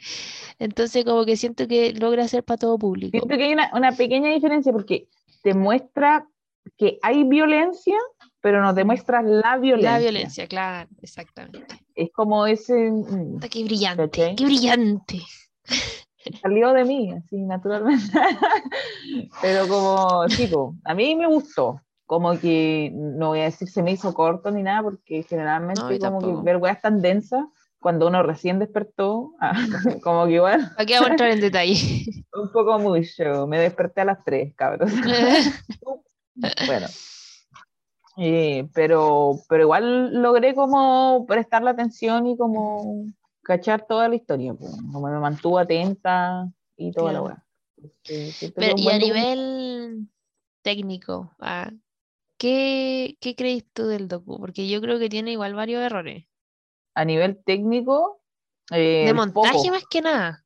[0.59, 3.11] Entonces como que siento que logra ser para todo público.
[3.17, 5.07] Siento que hay una, una pequeña diferencia porque
[5.43, 6.27] te muestra
[6.77, 7.95] que hay violencia,
[8.45, 9.93] pero no te muestra la violencia.
[9.93, 11.65] La violencia, claro, exactamente.
[11.95, 14.35] Es como ese mm, Puta, Qué brillante, ¿Cachai?
[14.35, 15.23] qué brillante.
[16.43, 18.05] salió de mí, así naturalmente.
[19.41, 21.81] pero como, po, a mí me gustó.
[22.05, 26.11] Como que no voy a decir se me hizo corto ni nada, porque generalmente No,
[26.11, 27.45] como que ver weas tan densas
[27.79, 29.53] cuando uno recién despertó, ah,
[30.03, 31.73] como que igual ¿Para qué vamos a entrar en detalle?
[32.35, 33.47] un poco mucho.
[33.47, 34.91] Me desperté a las 3, cabros.
[36.67, 36.85] Bueno.
[38.17, 43.05] Eh, pero, pero igual logré como prestar la atención y como
[43.43, 47.41] cachar toda la historia, como me mantuvo atenta y toda la Claro.
[48.07, 50.09] Este, Pero, un y a nivel
[50.61, 51.71] técnico, ah,
[52.37, 54.39] ¿qué, qué crees tú del docu?
[54.39, 56.25] Porque yo creo que tiene igual varios errores.
[56.95, 58.21] a nivel técnico,
[58.71, 60.43] eh, De montaje más que nada.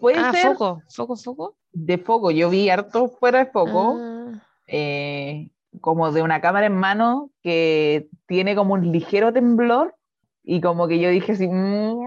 [0.00, 1.56] Puede Ah, ser foco, foco, foco.
[1.72, 2.30] de foco.
[2.30, 4.32] Yo vi harto fuera de foco, Ah,
[4.66, 9.94] eh, como de una cámara en mano que tiene como un ligero temblor
[10.42, 12.00] y como que yo dije así, "Mm".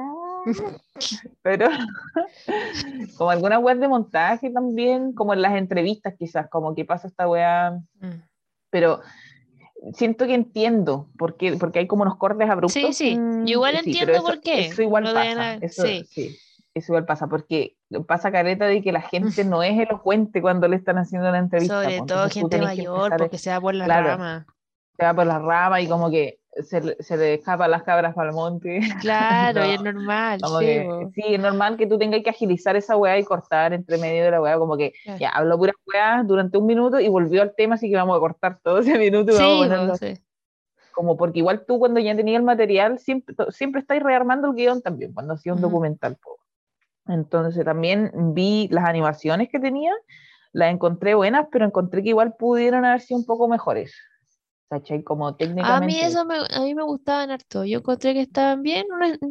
[1.41, 1.67] pero
[3.17, 7.27] como algunas webs de montaje también, como en las entrevistas quizás, como que pasa esta
[7.27, 8.09] weá, mm.
[8.69, 9.01] pero
[9.93, 12.73] siento que entiendo, porque, porque hay como unos cortes abruptos.
[12.73, 15.83] Sí, sí, mm, yo igual pero entiendo por qué, Eso igual lo pasa, haber- eso,
[15.83, 16.05] sí.
[16.09, 16.37] sí,
[16.75, 17.75] eso igual pasa, porque
[18.07, 21.83] pasa careta de que la gente no es elocuente cuando le están haciendo la entrevista.
[21.83, 24.07] Sobre todo gente mayor, a- porque se va por la Claro.
[24.07, 24.45] rama.
[24.97, 28.13] se va por las ramas y como que se, le- se le escapan las cabras
[28.13, 28.79] para el monte.
[29.01, 32.75] Claro, y es No, normal, sí, que, sí, es normal que tú tengas que agilizar
[32.75, 35.19] esa weá y cortar entre medio de la weá, como que Claro.
[35.19, 38.19] ya habló puras weá durante un minuto y volvió al tema, así que vamos a
[38.19, 40.13] cortar todo ese minuto y vamos a Sí, ponerlo po, sí.
[40.91, 44.53] como porque igual tú cuando ya tenías el material siempre, to- siempre estás rearmando el
[44.53, 45.69] guion también, cuando hacía un Ujú.
[45.69, 46.17] documental.
[47.07, 49.91] Entonces también vi las animaciones que tenía,
[50.53, 53.93] las encontré buenas, pero encontré que igual pudieron haber sido un poco mejores.
[54.69, 55.03] ¿Cachai?
[55.03, 56.05] Como A mí técnicamente.
[56.07, 57.63] eso me, a mí me gustaban harto.
[57.63, 58.85] Yo encontré que estaban bien.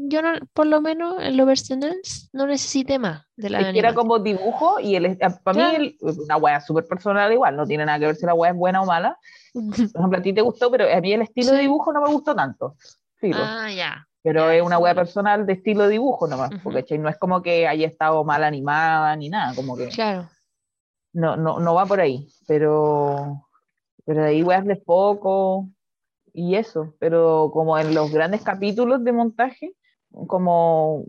[0.09, 1.97] yo no, por lo menos en lo personal,
[2.33, 5.79] no necesité más de la Es que era como dibujo y el, para Claro.
[5.81, 8.53] mí el- una wea súper personal igual, no tiene nada que ver si la wea
[8.53, 9.19] es buena o mala.
[9.95, 11.63] Por ejemplo, a ti te gustó, pero a mí el estilo de Sí.
[11.63, 12.77] dibujo no me gustó tanto.
[13.17, 13.39] Filo.
[13.43, 14.07] Ah, ya.
[14.23, 16.63] Pero es una wea personal de estilo de dibujo nomás, Ujú.
[16.63, 16.99] porque ¿cachai?
[16.99, 20.31] no es como que haya estado mal animada ni nada, como que Claro.
[21.13, 23.49] no, no, no va por ahí, pero,
[24.05, 25.69] pero de ahí weas de poco
[26.33, 29.75] y eso, pero como en los grandes capítulos de montaje,
[30.27, 31.05] como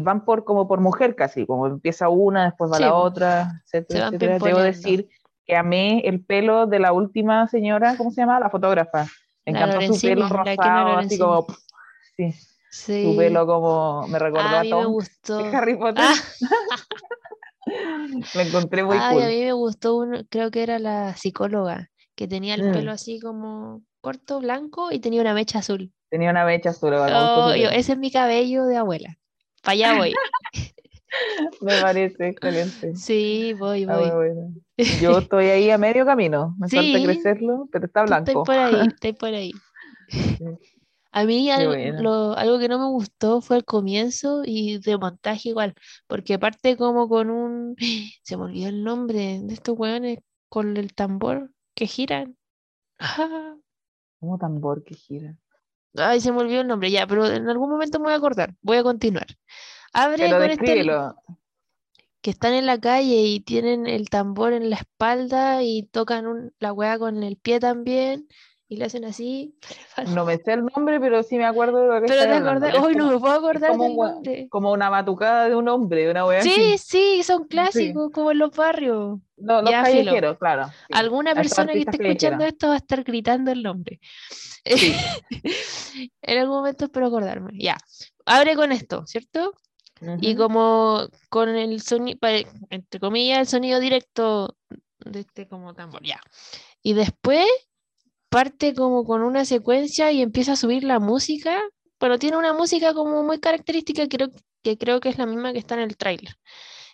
[0.00, 4.06] van por como por mujer casi, como empieza una, después va Sí, la otra, etcétera,
[4.06, 4.38] etcétera.
[4.38, 5.08] Debo decir
[5.44, 8.40] que amé el pelo de la última señora, ¿cómo se llama?
[8.40, 9.06] La fotógrafa.
[9.46, 11.46] Me encantó su pelo rosado, así como,
[12.16, 12.32] sí,
[12.70, 13.02] Sí.
[13.04, 15.38] su pelo como me recordó a a mí me gustó.
[15.38, 16.04] de Harry Potter.
[17.70, 19.22] Ah, Lo encontré muy ay, cool.
[19.24, 22.72] a mí me gustó uno, creo que era la psicóloga, que tenía el Mm.
[22.72, 25.92] pelo así como corto, blanco y tenía una mecha azul.
[26.08, 29.18] Tenía una mecha azul, me Oh, yo- ese es mi cabello de abuela.
[29.62, 30.14] Para allá voy.
[31.60, 32.94] Me parece excelente.
[32.94, 34.10] Sí, voy, voy.
[34.10, 34.52] bueno.
[35.00, 37.04] Yo estoy ahí a medio camino, me falta Sí.
[37.04, 38.44] crecerlo, pero está blanco.
[38.44, 39.52] por ahí, estás por ahí.
[41.10, 42.02] A mí algo, buena.
[42.02, 45.74] lo- algo que no me gustó fue el comienzo y de montaje igual,
[46.06, 47.76] porque parte como con un,
[48.22, 50.18] se me olvidó el nombre de estos weones
[50.48, 52.36] con el tambor que giran.
[52.98, 53.54] Ah,
[54.20, 55.36] Como tambor que gira.
[55.96, 58.54] Ay, se me olvidó el nombre, ya, pero en algún momento me voy a acordar,
[58.62, 59.26] voy a continuar.
[59.92, 60.74] Abre Pero con este
[62.20, 66.52] que están en la calle y tienen el tambor en la espalda y tocan un-
[66.58, 68.28] la weá con el pie también
[68.70, 69.54] y le hacen así.
[70.20, 72.74] No me sé el nombre, pero sí me acuerdo de lo que Pero te acordás,
[72.78, 73.84] hoy no como- me puedo acordar como,
[74.22, 76.78] del un como una batucada de un hombre, de una wea Sí, así.
[76.78, 79.18] sí, son clásicos como en los barrios.
[79.36, 80.04] No, los Ya, filo.
[80.04, 80.66] callejeros, claro.
[80.68, 80.72] sí.
[80.92, 84.00] Alguna persona que esté escuchando esto va a estar gritando el nombre.
[84.64, 84.94] Sí.
[86.22, 87.52] En algún momento espero acordarme.
[87.54, 87.76] Ya.
[88.26, 89.54] Abre con esto, ¿cierto?
[90.20, 90.42] Y Ujú.
[90.42, 92.18] como con el sonido,
[92.70, 94.54] entre comillas, el sonido directo
[95.00, 96.20] de este como tambor, ya.
[96.82, 97.46] Y después
[98.28, 101.60] parte como con una secuencia y empieza a subir la música.
[102.00, 104.28] Bueno, tiene una música como muy característica, creo,
[104.62, 106.34] que creo que es la misma que está en el tráiler.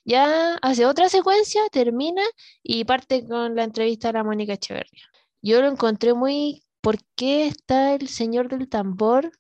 [0.05, 2.23] Ya hace otra secuencia, termina
[2.63, 5.05] y parte con la entrevista a la Mónica Echeverría.
[5.43, 9.31] Yo lo encontré muy, ¿por qué está el señor del tambor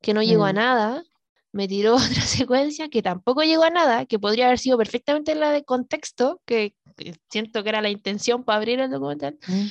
[0.00, 0.56] que no llegó a Mm.
[0.56, 1.04] nada?
[1.52, 5.50] Me tiró otra secuencia que tampoco llegó a nada, que podría haber sido perfectamente la
[5.52, 9.38] de contexto, que, que siento que era la intención para abrir el documental.
[9.46, 9.66] Mm.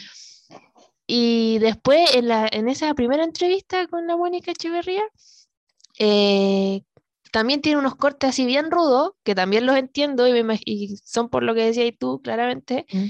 [1.08, 5.04] Y después, en, la, en esa primera entrevista con la Mónica Echeverría,
[6.00, 6.84] eh,
[7.32, 11.30] también tiene unos cortes así bien rudos, que también los entiendo y, me y son
[11.30, 13.06] por lo que decías tú claramente, Mm.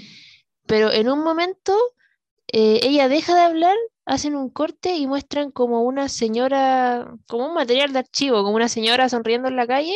[0.66, 1.76] pero en un momento
[2.52, 7.54] eh, ella deja de hablar, hacen un corte y muestran como una señora, como un
[7.54, 9.96] material de archivo, como una señora sonriendo en la calle,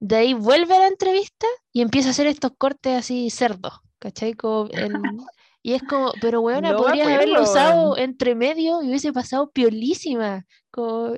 [0.00, 4.34] de ahí vuelve a la entrevista y empieza a hacer estos cortes así cerdos, ¿cachai?
[4.34, 5.18] Como en-
[5.68, 10.46] Y es como, pero weona, No podrías haberlo usado entre medio y hubiese pasado piolísima.
[10.70, 11.12] Como,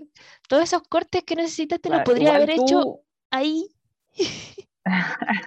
[0.49, 2.99] todos esos cortes que necesitaste los podrías haber hecho
[3.31, 3.69] ahí.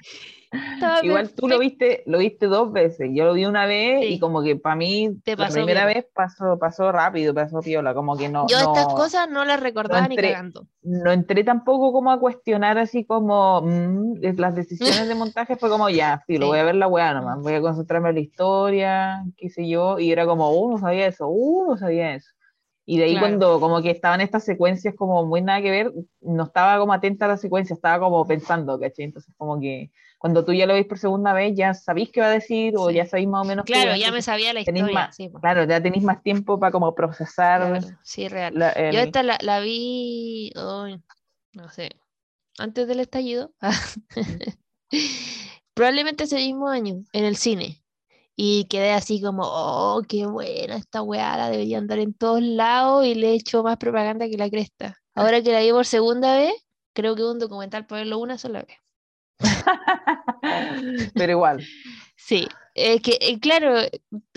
[1.04, 1.60] Igual tú lo perfecto.
[1.60, 3.10] viste, lo viste dos veces.
[3.14, 4.14] Yo lo vi una vez Sí.
[4.16, 5.98] y como que para mí Te la pasó primera bien.
[5.98, 9.60] vez pasó, pasó rápido, pasó piola, como que no, Yo estas no, cosas no las
[9.60, 10.68] recordaba ni entré- cagando.
[10.84, 15.70] no entré tampoco como a cuestionar así como mm, es- las decisiones de montaje fue
[15.70, 16.50] como ya, sí, lo Sí.
[16.52, 19.98] voy a ver la weá nomás, voy a concentrarme en la historia, qué sé yo,
[20.00, 22.30] y era como, uh, no sabía eso, uh, no sabía eso.
[22.86, 23.28] Y de ahí Claro.
[23.28, 27.26] cuando como que estaban estas secuencias como muy nada que ver, no estaba como atenta
[27.26, 29.06] a la secuencia, estaba como pensando, ¿cachai?
[29.06, 29.90] Entonces como que
[30.24, 32.88] cuando tú ya lo veis por segunda vez, ya sabéis qué va a decir o
[32.90, 32.96] Sí.
[32.96, 34.86] ya sabéis más o menos Claro, ya me sabía la historia.
[34.94, 38.54] más- sí, Claro, ya tenéis más tiempo para como procesar claro, sí, real.
[38.58, 41.02] la- Yo esta la, la vi, ay,
[41.52, 41.90] no sé,
[42.58, 43.52] antes del estallido.
[45.74, 47.84] Probablemente ese mismo año, en el cine.
[48.38, 53.06] Y quedé así como, oh, qué buena esta weá, la debería andar en todos lados
[53.06, 54.96] y le he hecho más propaganda que la cresta.
[55.16, 56.54] Ahora que la vi por segunda vez,
[56.94, 58.78] creo que es un documental para verlo una sola vez.
[61.14, 61.64] Pero igual.
[62.16, 63.76] Sí, es que, eh, claro,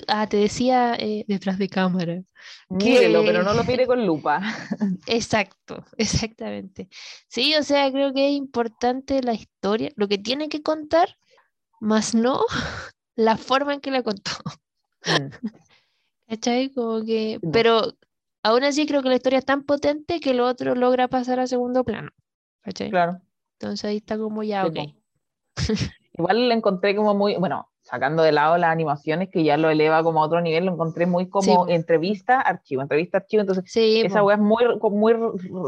[0.09, 2.23] ah, te decía eh, detrás de cámara.
[2.69, 4.40] Mírelo, que- pero no lo mire con lupa.
[5.07, 6.88] Exacto, exactamente.
[7.29, 11.16] Sí, o sea, creo que es importante la historia, lo que tiene que contar,
[11.81, 12.40] más no
[13.14, 14.33] la forma en que la contó.
[15.07, 16.73] Mm.
[16.75, 17.95] Como que, pero
[18.42, 21.47] aún así creo que la historia es tan potente que lo otro logra pasar a
[21.47, 22.11] segundo plano.
[22.62, 22.90] ¿Cachai?
[22.90, 23.21] claro.
[23.59, 24.77] Entonces ahí está como ya, ok.
[26.19, 30.03] Igual lo encontré como muy, bueno, sacando de lado las animaciones, que ya lo eleva
[30.03, 33.42] como a otro nivel, lo encontré muy como Sí, entrevista, archivo, entrevista, archivo.
[33.42, 35.14] Entonces, Sí, esa weá es muy, muy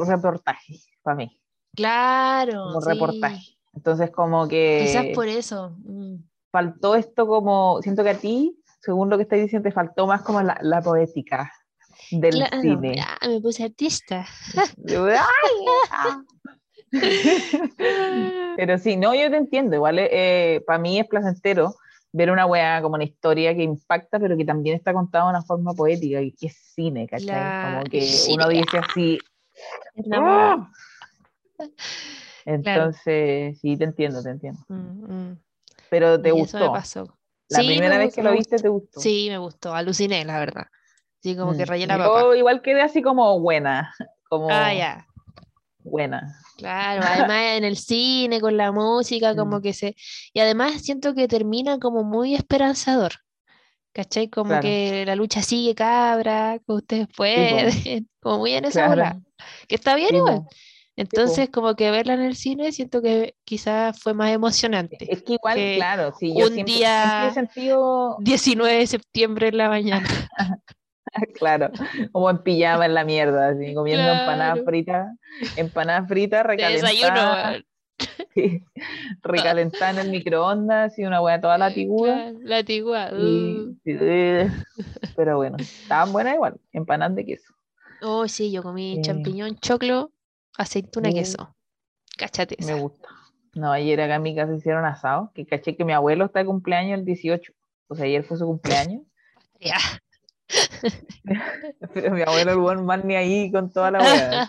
[0.07, 1.41] reportaje para mí,
[1.75, 2.89] claro, como sí.
[2.91, 3.43] reportaje.
[3.75, 5.71] Entonces, como que Quizás por eso.
[5.85, 6.17] mm.
[6.51, 10.23] faltó esto como, siento que a ti, según lo que estás diciendo, te faltó más
[10.23, 11.53] como la, la poética
[12.11, 12.97] del Claro, cine.
[12.97, 14.27] ya, me puse artista.
[14.57, 16.15] ¡Ay!
[18.57, 19.77] Pero sí, no, yo te entiendo.
[19.77, 20.01] Igual
[20.67, 21.75] para mí es placentero
[22.13, 25.43] ver una weá como una historia que impacta, pero que también está contada de una
[25.43, 27.27] forma poética y que es cine, ¿cachai?
[27.27, 29.19] La- Como que uno dice así.
[30.13, 30.71] ¡ah!
[32.45, 34.61] Entonces, sí, te entiendo, te entiendo.
[34.69, 35.39] Mm, mm.
[35.91, 36.73] Pero te Y eso me gustó.
[36.73, 37.19] pasó.
[37.49, 39.01] La Sí, primera vez gustó, que lo viste, te gustó.
[39.01, 40.67] Sí, me gustó, aluciné, la verdad.
[41.21, 41.69] Sí, como que Mm.
[41.69, 42.37] rayé la Yo papa.
[42.37, 43.95] igual quedé así como buena,
[44.29, 45.07] como Ah, ya,
[45.89, 46.37] buena.
[46.57, 47.03] claro.
[47.07, 49.63] Además en el cine, con la música, como Mm.
[49.63, 49.97] que se...
[50.33, 53.13] Y además siento que termina como muy esperanzador.
[53.93, 54.29] ¿Cachai?
[54.29, 54.63] Como Claro.
[54.63, 57.69] que la lucha sigue, cabra, que ustedes pueden.
[58.21, 58.91] Como muy en esa Claro.
[58.91, 59.21] bola.
[59.67, 60.43] Que está bien Sí, igual.
[60.97, 64.97] Entonces, como que verla en el cine, siento que quizás fue más emocionante.
[65.01, 68.87] Es que igual, que claro, sí, yo un siempre, día- siempre he sentido 19 de
[68.89, 70.09] septiembre en la mañana.
[71.39, 71.71] Claro,
[72.13, 74.65] como en pijama en la mierda, así, comiendo empanadas Claro.
[74.67, 75.17] fritas,
[75.57, 77.09] empanadas fritas De desayuno.
[77.15, 77.63] recalentadas,
[78.35, 78.63] sí,
[79.23, 82.15] recalentadas en el microondas y una hueá toda la tiguda.
[82.15, 83.11] Claro, La tigua.
[83.19, 84.51] y- eh,
[85.17, 87.53] pero bueno, estaban buenas igual, empanadas de queso.
[88.03, 89.03] Oh, sí, yo comí Eh.
[89.03, 90.13] champiñón, choclo,
[90.57, 91.15] aceituna, Uh.
[91.15, 91.55] queso.
[92.17, 92.75] Cáchate Me esa.
[92.81, 93.09] gusta.
[93.55, 96.45] No, ayer acá en mi casa hicieron asado, que caché que mi abuelo está de
[96.47, 97.53] cumpleaños el 18,
[97.89, 99.03] o sea, ayer fue su cumpleaños,
[99.61, 99.77] Ya.
[101.95, 104.49] pero mi abuelo el buen más ni ahí con toda la hueá,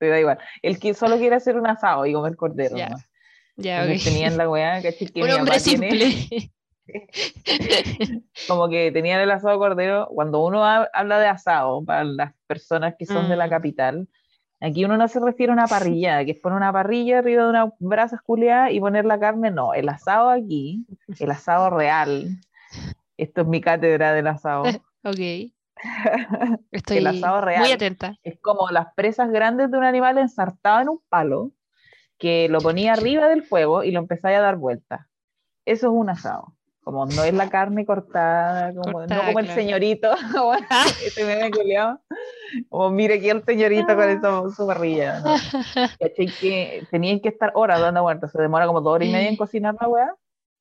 [0.00, 0.38] le da igual.
[0.62, 3.08] Él que solo quiere hacer un asado y comer cordero, Ya, nomás.
[3.56, 4.04] Ya, Entonces ok.
[4.04, 6.50] tenían la weá, caché que Un mi hombre papá tiene, simple.
[8.48, 10.08] como que tenían el asado cordero.
[10.08, 13.50] Cuando uno ha- habla de asado, para las personas que son de la Mm.
[13.50, 14.08] capital,
[14.60, 17.50] aquí uno no se refiere a una parrilla, que es poner una parrilla arriba de
[17.50, 19.74] una brasa culiada y poner la carne, no.
[19.74, 20.86] El asado aquí,
[21.18, 22.38] el asado real,
[23.18, 24.62] esto es mi cátedra del asado,
[25.04, 25.52] Ok.
[26.72, 27.72] Estoy asado muy real.
[27.72, 28.16] atenta.
[28.22, 31.52] es como las presas grandes de un animal ensartado en un palo,
[32.18, 35.06] que lo ponía arriba del fuego y lo empezáis a dar vueltas.
[35.64, 36.54] Eso es un asado.
[36.82, 39.60] Como no es la carne cortada, como, Cortada, no como el claro.
[39.60, 42.00] señorito, como este meme culiao.
[42.70, 45.20] Como mire aquí el señorito con esa, su parrilla.
[45.20, 45.34] ¿no?
[46.00, 48.32] Que tenían que estar horas dando vueltas.
[48.32, 50.14] Se demora como dos horas y media en cocinar la weá.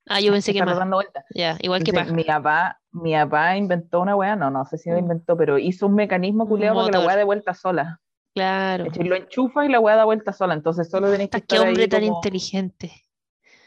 [0.10, 0.78] Ah, yo pensé que más.
[0.78, 1.26] dando vueltas.
[1.34, 2.16] Ya, igual que Entonces, paja.
[2.16, 5.00] mi papá, mi papá inventó una weá, no, no sé si lo Mm.
[5.00, 8.00] inventó, pero hizo un mecanismo culeado para que la weá de vuelta sola.
[8.34, 8.86] Claro.
[8.86, 9.04] ¿Cachai?
[9.08, 11.84] Lo enchufa y la weá da vuelta sola, entonces solo tenés que qué estar hombre
[11.84, 12.92] ahí tan como- inteligente.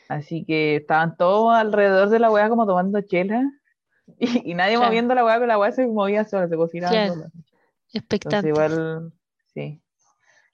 [0.08, 3.42] Así que estaban todos alrededor de la weá como tomando chela
[4.18, 4.86] y, y nadie Claro.
[4.88, 7.14] moviendo la weá, pero la weá se movía sola, se cocinaba Claro.
[7.14, 7.30] sola.
[7.92, 8.48] Expectante.
[8.48, 9.12] igual,
[9.52, 9.82] sí.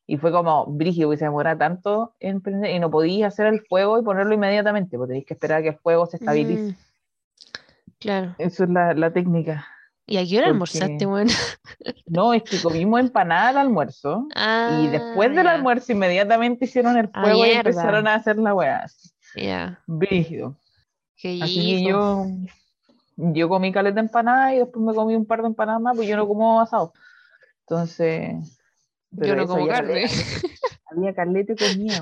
[0.06, 3.60] Y fue como brígido, que se demora tanto en prender y no podías hacer el
[3.66, 6.72] fuego y ponerlo inmediatamente, porque tenéis que esperar a que el fuego se estabilice.
[6.72, 6.76] Mm,
[7.98, 8.34] Claro.
[8.38, 9.66] Eso es la, la técnica.
[10.06, 11.28] ¿Y a qué hora Porque- almorzaste, weón?
[12.06, 17.10] No, es que comimos empanada al almuerzo Ah, y después del almuerzo inmediatamente hicieron el
[17.12, 18.86] Ah, fuego y empezaron a hacer la weá.
[19.34, 19.80] Ya.
[19.86, 20.56] Brígido.
[21.16, 22.26] Qué Así que yo,
[23.16, 26.06] yo comí caleta de empanada y después me comí un par de empanadas más, pues
[26.06, 26.92] yo no como asado.
[27.62, 28.55] Entonces.
[29.16, 30.06] Yo no como carne.
[30.90, 32.00] Había de comida.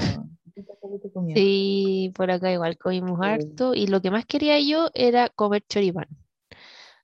[1.35, 3.27] Sí, por acá igual comimos Sí.
[3.27, 6.07] harto y lo que más quería yo era comer choripán.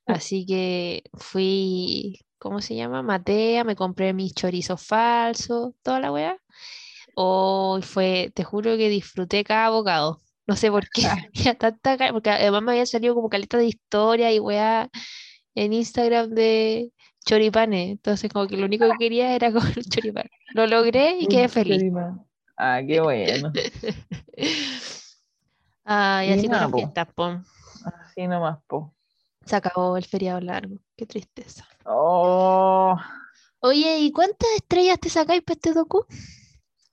[0.05, 3.01] Así que fui, ¿cómo se llama?
[3.01, 6.37] Matea, me compré mis chorizos falsos, toda la weá.
[7.15, 10.21] Hoy fue, te juro que disfruté cada bocado.
[10.47, 11.03] No sé por qué.
[11.59, 14.89] tanta porque además me había salido como caleta de historia y weá
[15.55, 16.91] en Instagram de
[17.25, 17.89] choripanes.
[17.91, 20.29] Entonces como que lo único que quería era comer un choripán.
[20.53, 21.77] Lo logré y quedé feliz.
[21.79, 22.25] choripán.
[22.57, 23.51] Ah, qué bueno.
[25.83, 27.41] Ay, Y así con las fiestas, po.
[27.85, 28.93] Así nomás, po.
[29.45, 30.77] Se acabó el feriado largo.
[30.95, 31.67] Qué tristeza.
[31.85, 32.95] Oh,
[33.59, 36.05] Oye, ¿y cuántas estrellas te sacáis para este docu?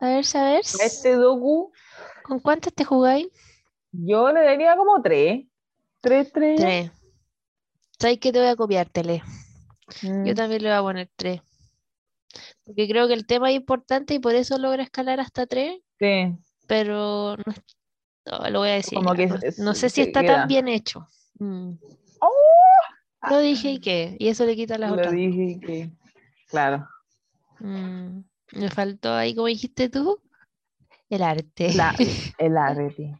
[0.00, 0.62] A ver, saber.
[0.80, 1.72] a este docu
[2.22, 3.28] ¿Con cuántas te jugáis?
[3.90, 5.46] yo le daría como tres.
[6.00, 6.60] Tres estrellas.
[6.60, 6.90] Tres.
[7.98, 9.22] ¿Sabes que te voy a copiar, Tele?
[10.02, 11.40] Mm, Yo también le voy a poner tres.
[12.64, 16.36] Porque creo que el tema es importante y por eso logra escalar hasta tres, sí.
[16.66, 17.44] pero no,
[18.26, 18.96] no, lo voy a decir.
[18.98, 20.36] Como ya, que no, es- no sé si está queda.
[20.40, 21.06] tan bien hecho.
[21.38, 21.72] Mm.
[22.20, 25.12] Oh, Lo dije y qué, y eso le quita las lo otras.
[25.14, 25.90] dije que.
[26.48, 26.86] Claro.
[27.60, 28.20] Mm,
[28.52, 30.20] Me faltó ahí, como dijiste tú,
[31.08, 31.72] el arte.
[31.74, 31.94] La,
[32.38, 33.18] el arete.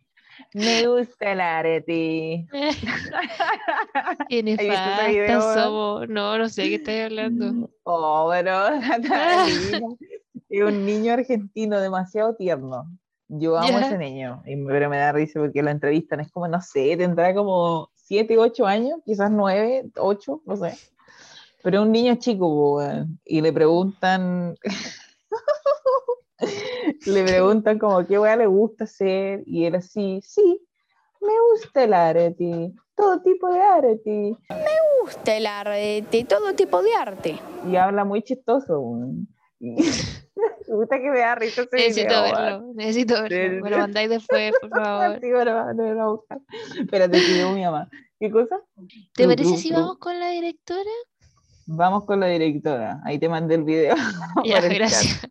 [0.55, 2.47] Me gusta el arete.
[4.29, 5.55] Video, weón?
[5.55, 6.09] somos.
[6.09, 7.71] No, no sé de qué estoy hablando.
[7.85, 8.67] Oh, pero
[10.49, 12.87] es un niño argentino demasiado tierno.
[13.29, 13.87] Yo amo a Ya.
[13.89, 17.91] ese niño, pero me da risa porque lo entrevistan, es como, no sé, tendrá como
[17.95, 20.75] 7, 8 años, quizás 9, 8, no sé.
[21.63, 22.81] Pero un niño chico,
[23.27, 24.57] y le preguntan,
[27.07, 30.61] le preguntan como qué weá le gusta hacer, y él así, sí,
[31.21, 34.37] me gusta el arete, todo tipo de arete.
[35.03, 37.39] gusta el arte, todo tipo de arte.
[37.67, 38.83] y habla muy chistoso.
[40.69, 43.65] Me gusta que me da risa ese Necesito video, verlo, necesito verlo.
[43.65, 45.19] Me lo mandáis después, por favor.
[45.21, 46.25] Sí, bueno, va, no,
[46.87, 47.89] que llegó mi mamá.
[48.21, 48.61] ¿Qué cosa?
[49.15, 50.91] ¿Te parece si vamos con la directora?
[51.67, 53.01] Vamos con la directora.
[53.05, 53.97] Ahí te mandé el video.
[54.45, 55.27] Ya, gracias.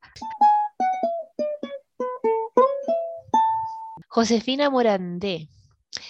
[4.07, 5.49] Josefina Morandé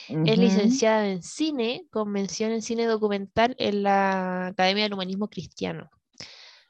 [0.10, 5.90] es licenciada en cine con mención en cine documental en la Academia del Humanismo Cristiano,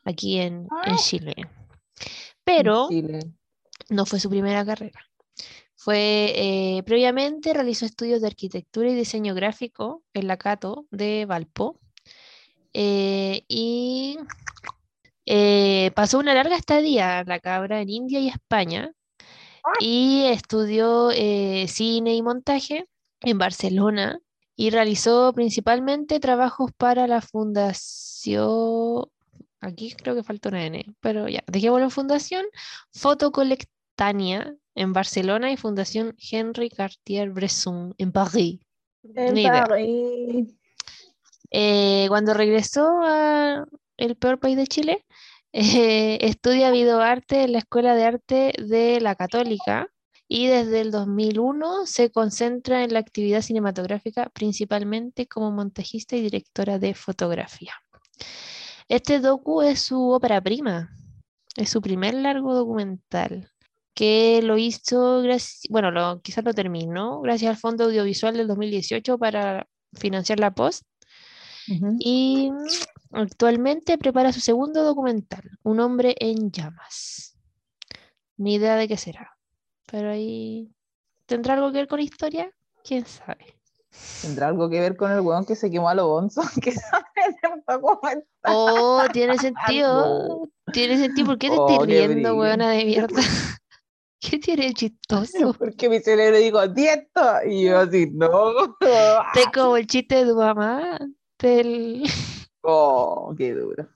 [0.04, 0.98] aquí en, en Ah.
[0.98, 1.36] Chile.
[2.44, 3.20] Pero Chile.
[3.90, 5.00] no fue su primera carrera.
[5.76, 11.80] Fue, eh, previamente realizó estudios de arquitectura y diseño gráfico en la Cato de Valpo
[12.74, 14.18] eh, y
[15.26, 18.92] eh, pasó una larga estadía la cabra en India y España
[19.80, 22.88] y estudió eh, cine y montaje
[23.22, 24.20] en Barcelona
[24.56, 29.06] y realizó principalmente trabajos para la Fundación,
[29.62, 32.46] aquí creo que falta una N, pero ya, dejémoslo en Fundación
[32.92, 38.60] Fotocolectania en Barcelona y Fundación Henri Cartier-Bresson en París.
[39.16, 39.44] En.
[39.44, 40.54] París.
[41.50, 43.66] Eh, cuando regresó a
[43.98, 45.06] el peor país de Chile,
[45.60, 49.88] eh, estudia videoarte en la Escuela de Arte de la Católica
[50.28, 56.78] y desde el 2001 se concentra en la actividad cinematográfica principalmente como montajista y directora
[56.78, 57.74] de fotografía.
[58.88, 60.92] Este docu es su ópera prima,
[61.56, 63.52] es su primer largo documental
[63.96, 65.24] que lo hizo,
[65.72, 70.84] bueno, lo, quizás lo terminó gracias al Fondo Audiovisual del 2018 para financiar la post
[72.00, 72.52] y
[73.12, 77.38] actualmente prepara su segundo documental, Un hombre en llamas.
[78.38, 79.38] Ni idea de qué será.
[79.92, 80.72] Pero ahí.
[81.26, 82.52] ¿Tendrá algo que ver con historia?
[82.84, 83.60] ¿Quién sabe?
[84.22, 86.46] ¿Tendrá algo que ver con el weón que se quemó a los bonzos?
[88.44, 90.50] Oh, tiene sentido.
[90.72, 91.28] Tiene sentido.
[91.28, 93.22] ¿Por qué te Oh, estás riendo, weona de mierda?
[94.20, 95.54] ¿Qué tiene chistoso?
[95.54, 97.22] Porque mi cerebro dijo, ¡dieto!
[97.48, 98.76] Y yo así, no.
[98.80, 100.98] Te como el chiste de tu mamá.
[101.40, 102.04] Del...
[102.62, 103.88] Oh, qué duro.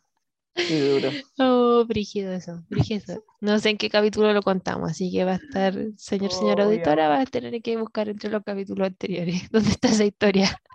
[0.53, 1.12] Qué duro.
[1.39, 3.24] Oh, brígido eso, brígido.
[3.39, 6.68] No sé en qué capítulo lo contamos, así que va a estar, señor, señora Oh,
[6.68, 9.41] auditora, va a tener que buscar entre los capítulos anteriores.
[9.51, 10.62] ¿Dónde está esa historia?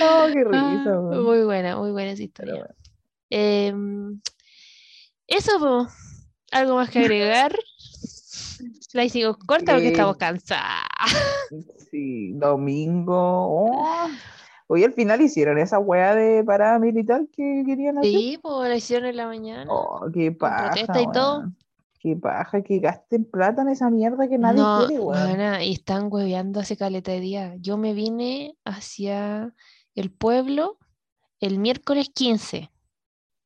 [0.00, 2.54] Oh, qué Ah, risa, muy buena, muy buena esa historia.
[2.54, 2.74] bueno.
[3.30, 4.20] Em,
[5.26, 5.88] eso.
[6.50, 7.54] ¿Algo más que agregar?
[8.92, 10.86] La hicimos corta porque Eh, estamos cansadas.
[11.90, 13.14] Sí, domingo.
[13.14, 14.08] Oh.
[14.74, 18.10] Hoy al final hicieron esa wea de parada militar que querían hacer.
[18.10, 19.70] Sí, pues la hicieron en la mañana.
[19.70, 21.52] Oh, qué paja, protesta y todo.
[22.00, 26.08] Qué paja, que gasten plata en esa mierda que nadie No, quiere, buena, y están
[26.10, 27.54] hueveando hace caleta de día.
[27.60, 29.52] Yo me vine hacia
[29.94, 30.78] el pueblo
[31.38, 32.70] el miércoles 15.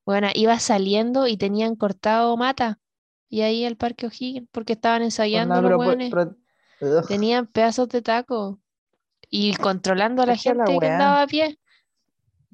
[0.05, 2.79] Bueno, iba saliendo y tenían cortado mata.
[3.29, 6.15] Y ahí el Parque O'Higgins, porque estaban ensayando los hueones.
[7.09, 8.61] Tenían pedazos de taco.
[9.31, 10.93] Y controlando a la Cacha la gente que weá.
[10.95, 11.59] andaba a pie.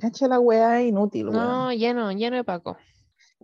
[0.01, 1.37] cacha la wea inútil, weón.
[1.43, 2.77] No, lleno, lleno de Paco.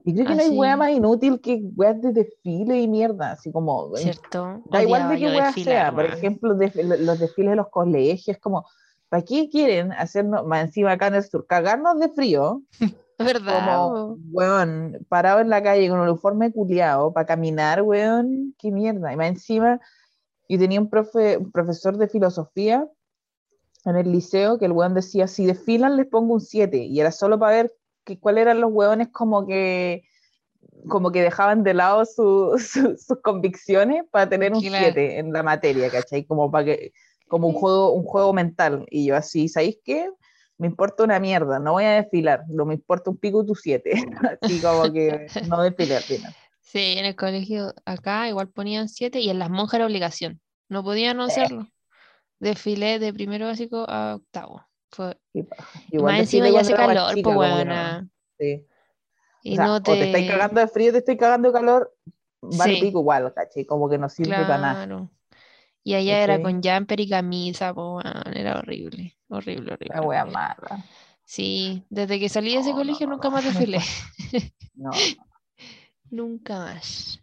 [0.04, 0.56] Y creo que no hay así.
[0.56, 4.62] wea más inútil que weas de desfile y mierda, así como, en ¿Cierto?
[4.66, 7.68] Da igual de qué yo wea desfilar, sea, por ejemplo, lo- los desfiles de los
[7.68, 8.64] colegios, como,
[9.08, 12.62] ¿para qué quieren hacernos, más encima acá en el sur, cagarnos de frío,
[13.18, 13.54] ¿Verdad?
[13.90, 19.12] como, weón, parado en la calle con un uniforme culiado para caminar, weón, qué mierda.
[19.12, 19.80] Y más encima,
[20.48, 22.88] yo tenía un, profe, un profesor de filosofía
[23.90, 27.12] en el liceo que el weón decía, si desfilan les pongo un 7, y era
[27.12, 27.72] solo para ver
[28.04, 30.04] que, cuáles eran los weones como que
[30.88, 34.84] como que dejaban de lado su- su- sus convicciones para tener un Claro.
[34.86, 36.24] 7 en la materia, ¿cachai?
[36.24, 36.92] Como para que,
[37.28, 38.86] como un juego, un juego mental.
[38.90, 40.10] Y yo así, ¿sabéis qué?
[40.56, 43.92] Me importa una mierda, no voy a desfilar, no me importa un pico tu 7.
[44.42, 46.34] Así como que no desfilé al final.
[46.60, 50.40] Sí, en el colegio acá igual ponían siete y en las monjas era obligación.
[50.68, 51.26] No podían no Eh.
[51.28, 51.66] hacerlo.
[52.40, 54.64] Desfilé de primero básico a octavo.
[54.90, 55.16] Fue...
[55.34, 55.44] Y
[55.90, 58.08] Igual más encima ya hace calor, chica, pues que no- buena.
[58.38, 58.66] sí.
[59.42, 60.32] Y O sea, no o te estáis te.
[60.32, 61.94] cagando de frío, te estoy cagando de calor,
[62.40, 62.80] vale Sí.
[62.80, 63.64] pico igual, ¿cachai?
[63.64, 64.86] Como que no sirve para nada.
[64.86, 65.10] Claro.
[65.84, 69.16] Y allá era con jumper y camisa, pues era horrible.
[69.28, 69.94] Horrible, horrible.
[69.94, 70.56] La wea mala.
[71.24, 73.78] Sí, desde que salí de ese No, colegio no, nunca más desfilé.
[74.74, 74.90] No,
[76.10, 77.20] Nunca más.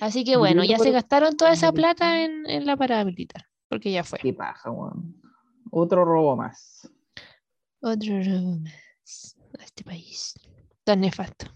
[0.00, 3.92] Así que bueno, ya se gastaron toda esa plata en, en la parada militar, porque
[3.92, 4.18] ya fue.
[4.18, 5.20] qué paja, weón.
[5.70, 6.90] Otro robo más.
[7.80, 10.34] Otro robo más a este país
[10.84, 11.46] tan nefasto.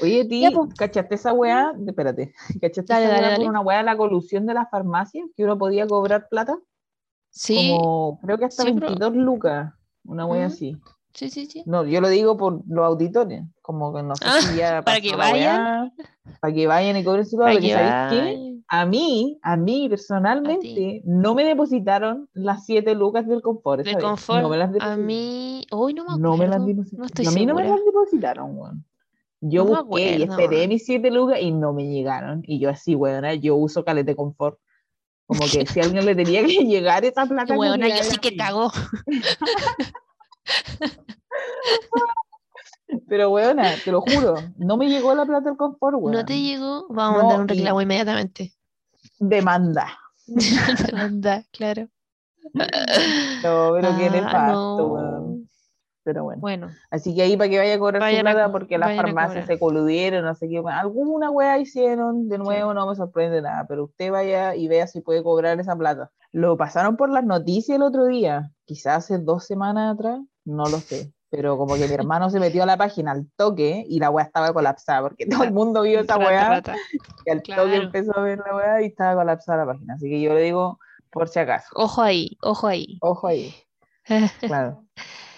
[0.00, 0.68] Oye, ti, po.
[0.78, 1.72] ¿cachaste esa weá?
[1.86, 3.48] Espérate, ¿cachaste Dale, esa dale, weá dale.
[3.48, 5.26] una weá de la colusión de las farmacias?
[5.36, 6.58] Que uno podía cobrar plata.
[7.30, 9.74] Sí, Como, creo que hasta sí, pero- 22 lucas,
[10.04, 10.80] una weá así.
[11.12, 11.62] sí, sí, sí.
[11.66, 15.00] No, yo lo digo por los auditores, como que no sé Ah, si ya para
[15.00, 15.62] que vayan.
[15.62, 15.92] weá,
[16.40, 18.53] para que vayan y cobren su Para porque que ¿sabéis qué?
[18.68, 23.82] A mí, a mí personalmente, no me depositaron las 7 lucas del confort.
[23.84, 24.04] De esa vez.
[24.06, 27.24] confort, No me las a mí, hoy no me No me las acuerdo, depositaron.
[27.24, 28.84] no a mí no me las depositaron, weón.
[29.40, 30.68] Yo No busqué y acuerdo, esperé weón.
[30.70, 32.42] mis 7 lucas y no me llegaron.
[32.46, 34.58] Y yo así, weón, yo uso calete confort.
[35.26, 37.54] Como que si a alguien le tenía que llegar esa plata.
[37.56, 38.70] Weona, culiada, yo sí que cagó.
[43.08, 46.12] Pero, weona, te lo juro, no me llegó la plata del confort, weón.
[46.12, 46.86] ¿No te llegó?
[46.88, 48.53] Vamos a mandar un y- reclamo inmediatamente.
[49.28, 49.86] Demanda.
[50.26, 51.88] Demanda, claro.
[52.52, 54.92] No, pero qué Ah, nefasto, no.
[54.92, 55.48] weón.
[56.02, 56.40] Pero bueno.
[56.42, 59.58] Bueno, Así que ahí para que vaya a cobrar su plata porque las farmacias se
[59.58, 60.62] coludieron, no sé qué.
[60.66, 65.00] Alguna weá hicieron, de nuevo no me sorprende nada, pero usted vaya y vea si
[65.00, 66.10] puede cobrar esa plata.
[66.30, 70.76] Lo pasaron por las noticias el otro día, quizás hace dos semanas atrás, no lo
[70.78, 71.13] sé.
[71.36, 74.24] Pero como que mi hermano se metió a la página al toque y la weá
[74.24, 76.62] estaba colapsada, porque todo el mundo vio esa weá
[77.26, 77.64] y al claro.
[77.64, 79.94] toque empezó a ver la weá y estaba colapsada la página.
[79.94, 80.78] Así que yo le digo,
[81.10, 82.98] por si acaso, Ojo ahí, ojo ahí.
[83.00, 83.52] ojo ahí.
[84.40, 84.84] Claro.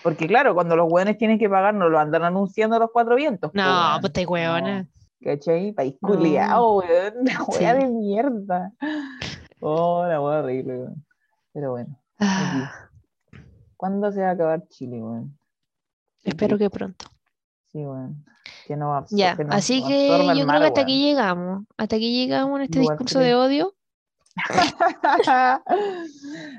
[0.03, 3.17] Porque claro, cuando los weones tienen que pagar, no lo andan anunciando a los cuatro
[3.17, 3.51] vientos.
[3.55, 4.01] No, weón.
[4.03, 4.87] pues te huevona.
[5.23, 5.73] ¿Cachai?
[5.73, 7.15] País culiao, weón.
[7.23, 7.65] Una Sí.
[7.65, 8.73] de mierda.
[9.61, 11.05] Oh, la wea horrible, weón.
[11.55, 12.71] Pero bueno, Ah,
[13.77, 15.37] ¿cuándo se va a acabar Chile, weón?
[16.29, 17.07] Espero que pronto.
[17.73, 18.25] Sí, weón.
[18.67, 21.65] Que no Ya, que nos así que yo creo mar, que hasta aquí llegamos.
[21.77, 23.75] Hasta aquí llegamos en este Igual discurso de odio.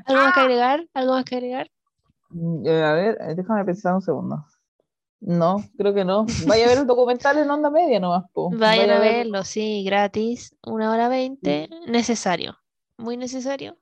[0.06, 0.88] ¿Algo más que agregar?
[0.94, 1.70] ¿Algo más que agregar?
[2.30, 4.46] Mm, eh, a ver, eh, déjame pensar un segundo.
[5.20, 6.26] No, creo que no.
[6.46, 8.50] Vaya a ver el documental en onda media nomás, po.
[8.52, 12.58] Vayan Vaya a ver- verlo, sí, gratis, una hora veinte, necesario,
[12.98, 13.78] muy necesario,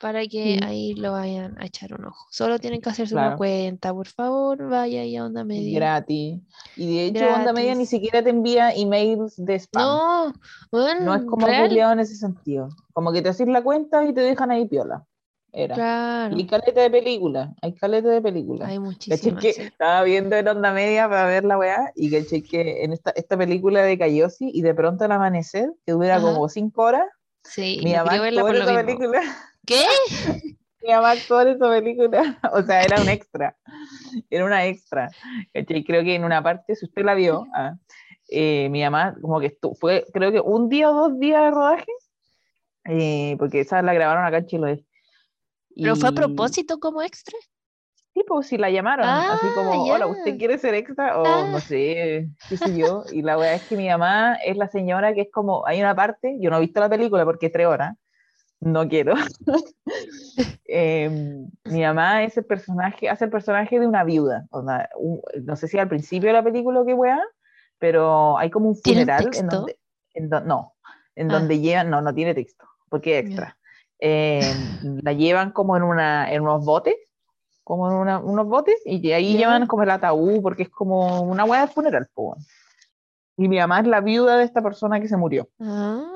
[0.00, 0.60] para que Sí.
[0.64, 2.26] ahí lo vayan a echar un ojo.
[2.30, 3.36] Solo tienen que hacerse una Claro.
[3.38, 5.78] cuenta, por favor, vaya ahí a onda media.
[5.78, 6.40] Gratis.
[6.76, 9.82] Y de hecho, onda media ni siquiera te envía emails de spam.
[9.82, 10.32] No,
[10.72, 12.68] bueno, No es como culiado en ese sentido.
[12.94, 15.04] Como que te haces la cuenta y te dejan ahí piola.
[15.52, 15.74] Era.
[15.74, 17.52] claro, Y hay caleta de película.
[17.60, 18.66] Hay caleta de película.
[18.68, 19.42] hay muchísimas.
[19.42, 19.62] que sí.
[19.62, 23.36] estaba viendo en onda media para ver la weá y caché que en esta, esta
[23.36, 26.24] película de Cayosi y de pronto al amanecer, que dura Ajá.
[26.24, 27.06] como cinco horas,
[27.42, 28.86] Sí, mi mamá por esa mismo.
[28.86, 29.22] película.
[29.66, 29.84] ¿Qué?
[30.82, 32.38] Mi mamá actuó en esa película.
[32.52, 33.56] O sea, era un extra.
[34.30, 35.08] Era una extra.
[35.52, 35.84] ¿cachai?
[35.84, 37.74] Creo que en una parte, si usted la vio, ah,
[38.28, 41.50] eh, mi mamá como que estu- fue, creo que un día o dos días de
[41.50, 41.92] rodaje,
[42.84, 44.84] eh, porque esa la grabaron acá en Chiloé.
[45.76, 47.38] ¿Pero fue a Y- propósito como extra?
[48.12, 50.06] Sí, pues si la llamaron, así Ah, como, hola, ya.
[50.06, 51.20] ¿usted quiere ser extra?
[51.20, 51.48] O Ah.
[51.52, 53.04] no sé, qué sé yo.
[53.12, 55.94] Y la verdad es que mi mamá es la señora que es como, hay una
[55.94, 57.94] parte, yo no he visto la película porque es tres horas,
[58.60, 59.14] no quiero.
[60.72, 64.46] Em, mi mamá es el personaje, hace el personaje de una viuda.
[64.50, 67.20] onda, un- no sé si al principio de la película o qué weá,
[67.78, 69.56] pero hay como un ¿Tiene funeral en texto?
[69.56, 69.78] donde,
[70.14, 70.74] en do- no,
[71.16, 71.38] en Ah.
[71.38, 73.56] donde llevan, no, no tiene texto, porque es extra.
[73.98, 76.96] Em, la llevan como en, una, en unos botes,
[77.64, 81.22] como en una- unos botes, y que ahí llevan como el ataúd, porque es como
[81.22, 82.06] una weá de funeral.
[82.14, 82.36] po.
[83.36, 85.48] Y mi mamá es la viuda de esta persona que se murió.
[85.60, 86.09] Ah.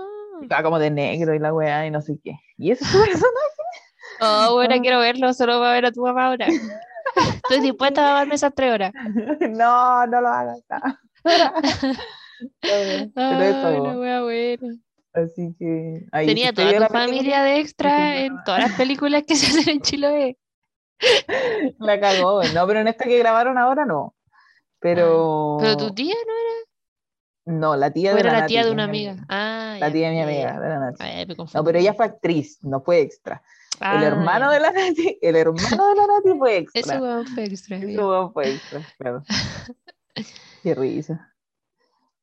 [0.44, 2.36] Estaba como de negro y la weá y no sé qué.
[2.56, 3.28] Y ese es su personaje.
[4.20, 6.46] Oh, bueno, quiero verlo, solo va a ver a tu mamá ahora.
[7.16, 8.92] Estoy dispuesta a darme esas tres horas.
[9.50, 10.62] no, no lo hagas.
[10.70, 10.78] No.
[12.60, 14.76] Pero Ay, eso, la wea buena.
[15.14, 16.06] así que.
[16.12, 19.46] ahí, Tenía toda tu la película, familia de extra en todas las películas que se
[19.46, 20.38] hacen en Chiloé.
[21.78, 22.42] La cagó.
[22.54, 24.14] No, pero en esta que grabaron ahora no.
[24.80, 25.56] Pero.
[25.60, 26.32] Pero tu tía no
[27.46, 29.26] No, la tía de era la la tía que de una mi amiga.
[29.28, 31.02] Ah, La ya, tía de mi amiga, de la Nati.
[31.04, 33.42] Ay, No, pero ella fue actriz, no fue extra.
[33.80, 37.00] Ah, el hermano de la Nati, el hermano de la Nati fue extra.
[37.00, 37.78] Weón fue extra.
[37.78, 39.24] Weón fue extra, claro.
[40.62, 41.30] Qué risa.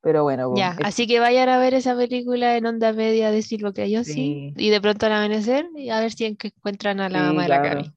[0.03, 3.43] Pero bueno, Ya, es- así que vayan a ver esa película en onda media de
[3.43, 4.53] Silvio Cayosi Sí.
[4.57, 7.25] y de pronto al amanecer y a ver si en- que encuentran a la sí,
[7.25, 7.61] mamá de la.
[7.61, 7.93] Cami.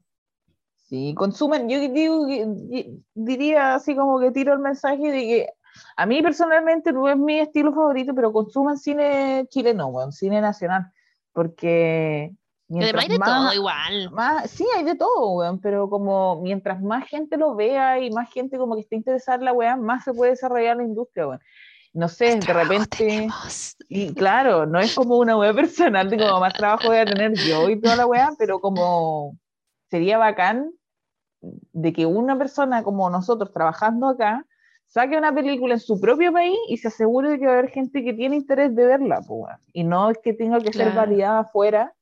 [0.86, 5.48] Sí, consumen, yo digo, que- di- diría así como que tiro el mensaje de que
[5.96, 10.90] a mí personalmente no es mi estilo favorito, pero consuman cine chileno, weón, cine nacional,
[11.32, 12.32] porque
[12.70, 14.10] Además hay de todo más, igual.
[14.10, 18.32] más, sí, hay de todo, weón, pero como mientras más gente lo vea y más
[18.32, 21.40] gente como que esté interesada en la weá, más se puede desarrollar la industria, weón.
[21.92, 23.76] No sé, de repente, tenemos.
[23.88, 27.34] y claro, no es como una weá personal de como más trabajo voy a tener
[27.34, 29.36] yo y toda la weá, pero como
[29.90, 30.72] sería bacán
[31.40, 34.44] de que una persona como nosotros trabajando acá
[34.94, 37.70] saque una película en su propio país y se asegure de que va a haber
[37.70, 39.58] gente que tiene interés de verla, weón.
[39.72, 41.92] y no es que tenga que ser validada afuera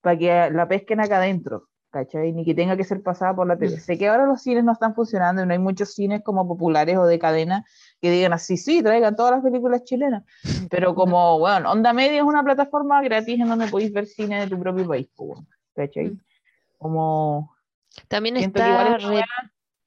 [0.00, 2.32] para que la pesquen acá adentro, ¿cachai?
[2.32, 3.76] Ni que tenga que ser pasada por la tele.
[3.76, 3.80] Mm.
[3.80, 6.96] Sé que ahora los cines no están funcionando y no hay muchos cines como populares
[6.96, 7.66] o de cadena
[8.00, 10.24] que digan así, sí, traigan todas las películas chilenas,
[10.70, 14.46] pero como, bueno, Onda Media es una plataforma gratis en donde podéis ver cine de
[14.46, 16.06] tu propio país, weón, ¿cachai?
[16.06, 16.20] Mm.
[16.78, 17.54] Como
[18.08, 19.24] También siento que igual está, Re-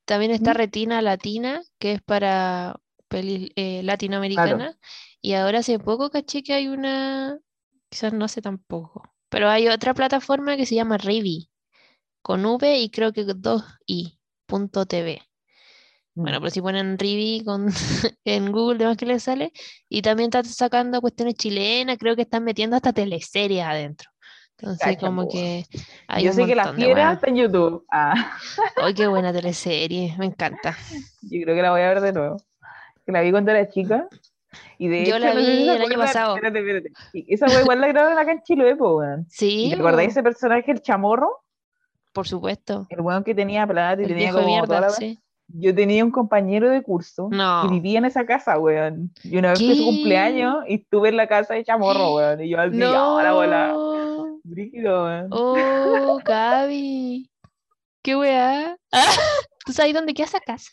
[0.05, 0.53] también está.
[0.53, 4.77] Retina Latina, que es para pelis eh, latinoamericanas.
[5.21, 7.39] Y ahora hace poco caché que hay una,
[7.89, 11.49] quizás no sé tampoco, pero hay otra plataforma que se llama Rivi,
[12.21, 15.21] con V y creo que dos i, punto TV.
[16.15, 16.41] Bueno, Mm.
[16.41, 17.67] pero si ponen Rivi con,
[18.25, 19.51] en Google, demás que les sale.
[19.89, 24.12] Y también están sacando cuestiones chilenas, creo que están metiendo hasta teleseries adentro.
[24.63, 25.65] Entonces, Cacha, como que
[26.07, 27.85] hay Yo un sé que la fiera está en YouTube.
[27.91, 28.13] Ah,
[28.77, 30.15] ¡Ay, qué buena teleserie!
[30.17, 30.75] Me encanta.
[31.21, 32.37] yo creo que la voy a ver de nuevo.
[33.05, 34.07] Que la vi cuando era chica.
[34.77, 36.35] Y de Yo hecho, la no sé vi el año pasado.
[36.35, 36.91] Espérate, espérate.
[37.27, 39.25] Esa wea igual la grabaron acá en Chile, po, weón.
[39.29, 41.29] Sí, ¿Y te acordás de po, ese personaje, el chamorro?
[42.13, 42.85] por supuesto.
[42.89, 45.19] El weón que tenía plata y El tenía como toda mierda, la- sí.
[45.47, 47.63] Yo tenía un compañero de curso No.
[47.63, 49.11] que vivía en esa casa, weón.
[49.23, 49.85] Y una vez fue su ¿Qué?
[49.85, 52.41] cumpleaños y estuve en la casa de chamorro, weón.
[52.41, 53.73] Y yo así, ahora bola.
[54.43, 55.27] Brígido, weón.
[55.31, 57.29] Oh, Gaby.
[58.03, 58.75] Qué weá.
[58.91, 59.05] Ah,
[59.65, 60.69] ¿Tú sabes dónde queda esa casa?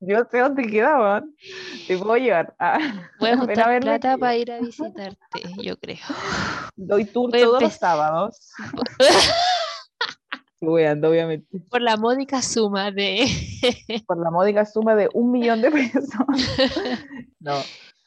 [0.00, 1.34] Yo sé dónde queda, weón.
[1.86, 2.54] Te puedo llevar.
[2.58, 2.78] Ah,
[3.20, 4.20] Voy a juntar verme plata aquí.
[4.20, 5.18] para ir a visitarte,
[5.62, 5.98] yo creo.
[6.76, 8.50] Doy tour Voy a todos los sábados.
[10.60, 11.58] Weón, obviamente.
[11.68, 13.26] Por la módica suma de.
[14.06, 16.04] Por la módica suma de un millón de pesos.
[17.40, 17.60] No,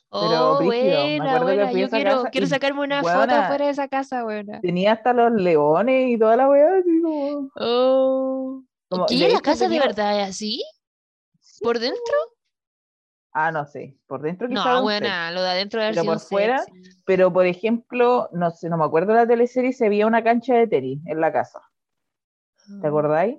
[0.10, 1.72] Pero, Oh, brígido, me buena, acuerdo buena.
[1.74, 4.62] Yo quiero, casa quiero y, sacarme una foto afuera de esa casa, buena.
[4.62, 6.82] tenía hasta los leones y toda la weá.
[6.84, 8.64] como- Oh.
[8.90, 9.18] como- ¿Qué?
[9.28, 10.64] de ¿La casa de verdad es así?
[11.62, 12.16] ¿Por dentro?
[13.34, 13.98] Ah, no sé.
[14.08, 14.66] Por dentro quizás.
[14.66, 15.34] No, set.
[15.34, 16.64] lo de adentro de Pero por fuera.
[17.06, 20.56] Pero, por ejemplo, no sé, no me acuerdo de la teleserie, se veía una cancha
[20.56, 21.60] de tenis en la casa.
[22.82, 23.38] ¿Te Ah, acordáis?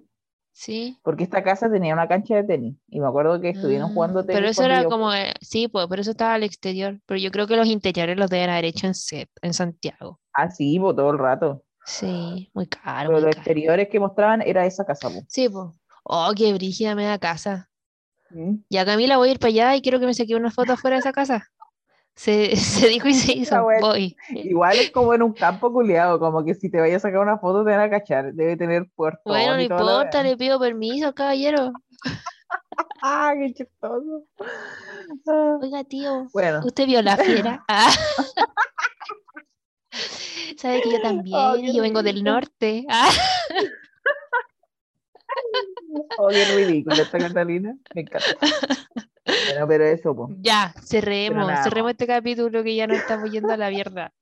[0.61, 0.99] Sí.
[1.05, 2.77] Porque esta casa tenía una cancha de tenis.
[2.89, 4.37] Y me acuerdo que estuvieron jugando tenis.
[4.39, 6.99] Pero eso era yo- como, eh, sí, pues, pero eso estaba al exterior.
[7.07, 10.19] Pero yo creo que los interiores los deben haber hecho en set, en Santiago.
[10.33, 11.63] Ah, sí, po, todo el rato.
[11.85, 13.39] Sí, muy caro, Pero muy los caro.
[13.39, 15.09] exteriores que mostraban era esa casa.
[15.09, 15.25] po.
[15.29, 15.67] Sí, pues.
[16.03, 17.71] Oh, qué brígida me da casa.
[18.31, 18.57] ¿Mm?
[18.69, 20.97] Ya Camila, voy a ir para allá y quiero que me saque una foto afuera
[20.97, 21.47] de esa casa.
[22.19, 23.63] Se, se dijo y se hizo.
[23.81, 24.17] Voy.
[24.31, 27.39] Igual es como en un campo culeado, como que si te vayas a sacar una
[27.39, 28.35] foto te van a cachar.
[28.35, 29.21] Debe tener puerto.
[29.25, 31.73] Bueno, no importa, le pido permiso, caballero.
[33.03, 34.25] Ah, qué chistoso.
[35.61, 37.65] Oiga, tío, Bueno, ¿usted vio la fiera?
[37.69, 37.91] Ah.
[40.57, 41.37] ¿Sabe que yo también?
[41.37, 42.85] Oh, yo vengo del norte.
[42.89, 43.11] Ah.
[46.19, 47.77] oh, qué ridículo esta Catalina.
[47.95, 48.27] Me encanta.
[49.51, 50.29] Bueno, pero eso.
[50.41, 54.13] Ya, cerremos, cerremos este capítulo que ya nos estamos yendo a la mierda.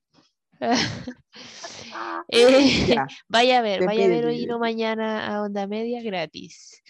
[2.28, 3.06] Eh, Ya.
[3.28, 6.82] vaya a ver, vaya a ver hoy no mañana a Onda Media gratis.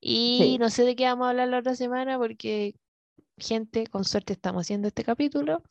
[0.00, 0.58] Y Sí.
[0.58, 2.74] no sé de qué vamos a hablar la otra semana porque,
[3.38, 5.62] gente, con suerte estamos haciendo este capítulo,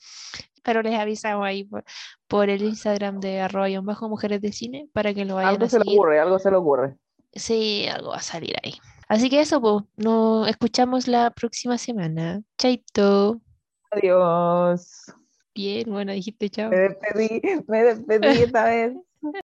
[0.64, 1.84] pero les avisamos ahí por,
[2.28, 5.66] por el Instagram de arroba guion bajo mujeres de cine para que lo vayan Algo
[5.66, 6.96] a se le ocurre, algo se le ocurre.
[7.34, 8.74] Sí, algo va a salir ahí.
[9.08, 12.42] Así que eso, pues, nos escuchamos la próxima semana.
[12.58, 13.42] Chaito.
[13.92, 15.06] Adiós.
[15.54, 16.70] Bien, bueno, dijiste chao.
[16.70, 18.94] Me despedí, me despedí esta vez.